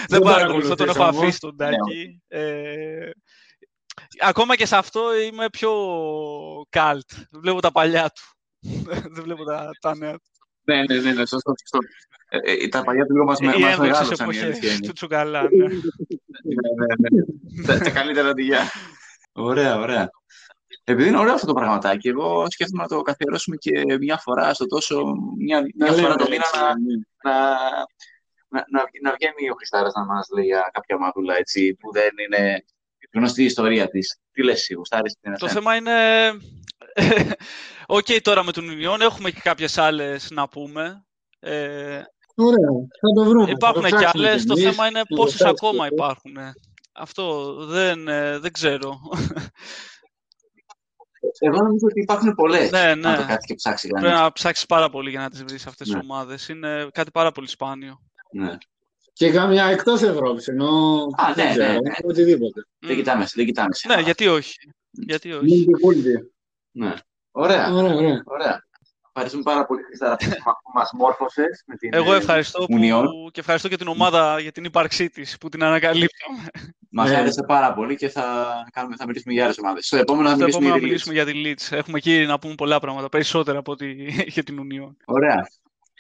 Δεν 0.09 0.23
παρακολουθώ, 0.23 0.75
τον 0.75 0.89
έχω 0.89 1.03
αφήσει 1.03 1.39
τον 1.39 1.57
Τάκη. 1.57 2.23
Ναι, 2.29 2.41
ε, 2.41 3.11
ακόμα 4.21 4.57
και 4.57 4.67
σε 4.67 4.77
αυτό 4.77 5.17
είμαι 5.17 5.51
πιο 5.51 5.73
καλτ. 6.69 7.11
Βλέπω 7.31 7.61
τα 7.61 7.73
παλιά 7.73 8.11
του. 8.11 8.23
Δεν 9.15 9.23
βλέπω 9.23 9.45
τα, 9.45 9.71
τα 9.81 9.97
νέα 9.97 10.13
του. 10.13 10.36
Ναι, 10.67 10.83
ναι, 10.83 11.01
ναι, 11.01 11.13
ναι, 11.13 11.27
σωστό, 11.27 11.53
σωστό. 11.61 11.79
Ε, 12.29 12.39
ε, 12.65 12.69
τα 12.69 12.83
παλιά 12.85 13.07
του 13.07 13.13
λίγο 13.13 13.25
μας, 13.25 13.41
μας 13.41 13.79
μεγάλωσαν. 13.79 14.31
Οι 14.31 14.87
του 14.87 14.93
Τσουκαλά, 14.93 15.43
ναι. 15.43 15.67
ναι, 15.67 15.71
ναι, 16.99 17.23
ναι. 17.67 17.79
Τα 17.79 17.91
καλύτερα 17.91 18.29
αντιγιά. 18.29 18.61
Ωραία, 19.33 19.79
ωραία. 19.79 20.11
Επειδή 20.85 21.09
είναι 21.09 21.19
ωραίο 21.19 21.35
αυτό 21.35 21.47
το 21.47 21.53
πραγματάκι, 21.53 22.09
εγώ 22.09 22.47
σκέφτομαι 22.51 22.83
να 22.83 22.89
το 22.89 23.03
καθιερώσουμε 23.03 23.57
και 23.57 23.99
μια 24.01 24.17
φορά 24.17 24.55
στο 24.55 24.67
τόσο, 24.67 25.15
μια, 25.39 25.63
μια 25.75 25.93
φορά 25.93 26.15
το 26.15 26.27
μήνα 26.29 26.45
να, 26.55 27.33
να, 28.49 28.65
να, 28.71 28.85
να 29.03 29.15
βγαίνει 29.19 29.51
ο 29.51 29.55
Χριστάρας 29.55 29.93
να 29.95 30.05
μας 30.05 30.29
λέει 30.35 30.45
για 30.45 30.71
κάποια 30.73 30.99
μαδούλα 30.99 31.37
έτσι, 31.37 31.75
που 31.75 31.93
δεν 31.93 32.11
είναι 32.27 32.65
γνωστή 33.13 33.43
η 33.43 33.45
ιστορία 33.45 33.89
της. 33.89 34.19
Τι 34.33 34.43
λες 34.43 34.55
εσύ, 34.55 34.75
Χριστάρης, 34.75 35.13
τι 35.13 35.29
είναι 35.29 35.37
Το 35.37 35.49
θέμα 35.49 35.77
είναι... 35.77 35.93
Οκ, 37.87 38.07
okay, 38.09 38.19
τώρα 38.23 38.45
με 38.45 38.53
τον 38.53 38.69
Ιουνιόν 38.71 39.01
έχουμε 39.01 39.31
και 39.31 39.41
κάποιες 39.43 39.79
άλλες 39.79 40.31
να 40.31 40.49
πούμε. 40.49 41.05
Ε, 41.39 42.03
Ωραία, 42.35 42.71
θα 43.01 43.09
το 43.15 43.25
βρούμε. 43.25 43.51
Υπάρχουν 43.51 43.83
και 43.83 44.09
άλλες, 44.15 44.45
το 44.45 44.57
θέμα 44.57 44.87
είναι 44.87 45.03
πόσες 45.17 45.41
ακόμα 45.41 45.87
υπάρχουν. 45.87 46.37
Αυτό 46.93 47.55
δεν, 47.67 48.09
ε, 48.09 48.39
δεν 48.39 48.53
ξέρω. 48.53 48.99
Εγώ 51.39 51.57
νομίζω 51.57 51.87
ότι 51.87 52.01
υπάρχουν 52.01 52.35
πολλές. 52.35 52.71
Ναι, 52.71 52.95
ναι. 52.95 53.09
Αν 53.09 53.17
το 53.17 53.27
κάτι 53.27 53.47
και 53.47 53.55
ψάξεις 53.55 53.91
Πρέπει 53.91 54.07
να 54.07 54.33
ψάξεις 54.33 54.67
πάρα 54.67 54.91
πολύ 54.91 55.11
για 55.11 55.21
να 55.21 55.31
τις 55.31 55.45
βρεις 55.45 55.67
αυτές 55.67 55.87
τι 55.87 55.95
ναι. 55.95 56.01
ομάδες. 56.03 56.49
Είναι 56.49 56.89
κάτι 56.93 57.11
πάρα 57.11 57.33
πολύ 57.33 57.49
σπάνιο. 57.49 58.01
Ναι. 58.33 58.57
Και 59.13 59.31
καμιά 59.31 59.65
εκτός 59.65 60.03
Ευρώπης, 60.03 60.49
ενώ. 60.49 61.01
Α, 61.17 61.35
ναι, 61.37 61.55
ναι, 61.57 61.73
ναι. 61.73 61.93
Οτιδήποτε. 62.05 62.67
Δεν 62.79 62.97
κοιτάμε, 62.97 63.27
δεν 63.35 63.47
κοιτάμε. 63.47 63.69
Ναι, 63.87 64.01
γιατί 64.01 64.27
όχι. 64.27 64.55
Γιατί 64.91 65.33
όχι. 65.33 65.67
Ναι. 66.77 66.95
Ωραία. 67.31 67.73
Ωραία, 67.73 67.95
ωραία. 67.95 68.23
ωραία. 68.25 68.65
Ευχαριστούμε 69.19 69.43
πάρα 69.43 69.67
πολύ, 69.67 69.83
Χριστάρα, 69.83 70.17
που 70.17 70.71
μας 70.75 70.91
μόρφωσες 70.93 71.63
με 71.67 71.77
την 71.77 71.91
Εγώ 71.93 72.15
ευχαριστώ 72.15 72.65
που... 72.65 73.31
και 73.33 73.41
ευχαριστώ 73.41 73.69
και 73.69 73.77
την 73.77 73.89
ομάδα 73.89 74.41
για 74.41 74.53
την 74.53 74.65
ύπαρξή 74.65 75.09
της, 75.09 75.39
που 75.39 75.49
την 75.49 75.65
ανακαλύπτουμε. 75.65 76.49
Μας 76.91 77.11
ναι. 77.11 77.17
άρεσε 77.17 77.43
πάρα 77.47 77.75
πολύ 77.75 77.97
και 77.97 78.09
θα, 78.09 78.47
κάνουμε, 78.73 78.97
θα 78.97 79.07
μιλήσουμε 79.07 79.35
για 79.35 79.45
άλλες 79.45 79.59
ομάδες. 79.59 79.87
Στο 79.87 79.97
επόμενο 79.97 80.29
θα 80.29 80.37
μιλήσουμε, 80.37 80.67
επόμενο, 80.67 80.87
μιλήσουμε 80.87 81.15
για 81.15 81.25
τη 81.27 81.33
Leeds. 81.45 81.77
Έχουμε 81.77 81.99
εκεί 81.99 82.25
να 82.27 82.39
πούμε 82.39 82.55
πολλά 82.55 82.81
πράγματα, 82.81 83.09
περισσότερα 83.09 83.59
από 83.59 83.73
ότι 83.73 84.09
για 84.35 84.43
την 84.43 84.59
Union. 84.59 84.97
Ωραία. 85.05 85.47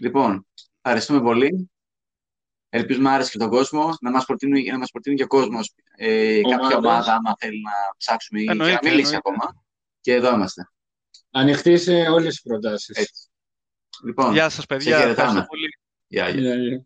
Λοιπόν, 0.00 0.46
ευχαριστούμε 0.82 1.20
πολύ. 1.20 1.70
Ελπίζουμε 2.68 3.10
άρεσε 3.10 3.30
και 3.30 3.38
τον 3.38 3.50
κόσμο. 3.50 3.96
Να 4.00 4.10
μας 4.10 4.24
προτείνει, 4.24 4.70
να 4.70 4.78
μας 4.78 4.90
προτείνει 4.90 5.16
και 5.16 5.22
ο 5.22 5.26
κόσμος 5.26 5.74
ε, 5.96 6.40
κάποια 6.40 6.76
ομάδα, 6.76 7.12
άμα 7.12 7.34
θέλει 7.38 7.60
να 7.62 7.72
ψάξουμε 7.96 8.40
ή 8.40 8.44
να 8.44 8.54
μιλήσει 8.54 8.78
εννοείται. 8.82 9.16
ακόμα. 9.16 9.65
Και 10.05 10.13
εδώ 10.13 10.33
είμαστε. 10.33 10.69
Ανοιχτή 11.31 11.77
σε 11.77 11.91
όλε 11.91 12.29
τι 12.29 12.41
προτάσει. 12.43 12.93
Λοιπόν, 14.03 14.31
Γεια 14.33 14.49
σα, 14.49 14.61
παιδιά. 14.65 14.97
Ευχαριστώ 14.97 15.45
πολύ. 15.47 15.69
Γεια, 16.07 16.29
γεια. 16.29 16.85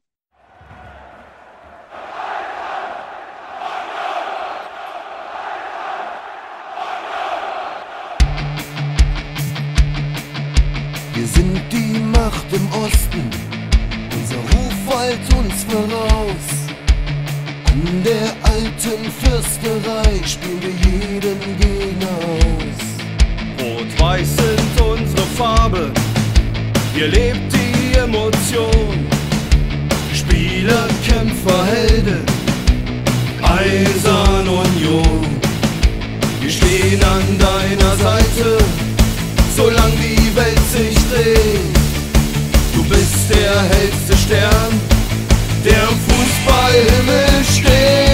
Wir 11.14 11.28
sind 11.28 11.62
die 11.72 12.00
Macht 12.00 12.52
im 12.52 12.68
Osten, 12.84 13.30
unser 14.18 14.42
Ruf 14.54 14.98
eilt 15.00 15.34
uns 15.34 15.64
voraus. 15.64 16.46
An 17.72 18.04
der 18.04 18.28
alten 18.44 19.12
Fürsterei 19.20 20.22
spielen 20.28 20.62
wir 20.62 20.76
jeden 20.92 21.58
Gegner 21.58 22.18
aus. 22.36 22.89
Rot-Weiß 23.61 24.29
sind 24.37 24.81
unsere 24.81 25.27
Farbe, 25.37 25.91
hier 26.95 27.09
lebt 27.09 27.53
die 27.53 27.99
Emotion. 27.99 29.07
Spieler, 30.15 30.89
Kämpfer, 31.07 31.67
Helden, 31.67 32.25
Eisern 33.43 34.49
Union. 34.49 35.27
Wir 36.41 36.51
stehen 36.51 37.03
an 37.05 37.39
deiner 37.39 37.97
Seite, 37.97 38.59
solange 39.55 39.97
die 39.97 40.35
Welt 40.35 40.71
sich 40.73 40.97
dreht. 41.11 41.61
Du 42.75 42.83
bist 42.85 43.29
der 43.29 43.61
hellste 43.63 44.17
Stern, 44.17 44.81
der 45.65 45.83
im 45.83 45.99
Fußballhimmel 46.09 47.45
steht. 47.45 48.10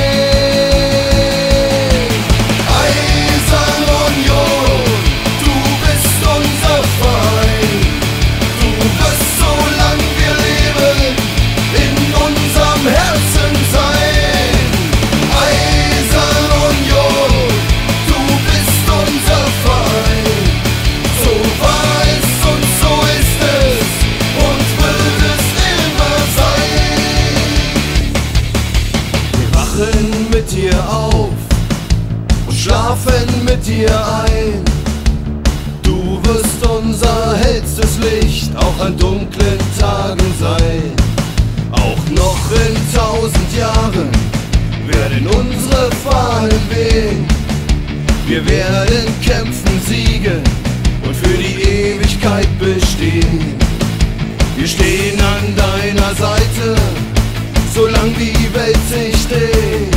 Solange 58.07 58.19
die 58.19 58.55
Welt 58.55 58.79
sich 58.89 59.27
dreht. 59.29 59.95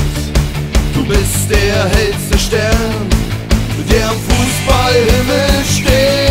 Du 0.94 1.06
bist 1.06 1.50
der 1.50 1.90
hellste 1.90 2.38
Stern, 2.38 3.08
der 3.90 4.10
am 4.10 4.18
Fußballhimmel 4.18 5.66
steht. 5.66 6.29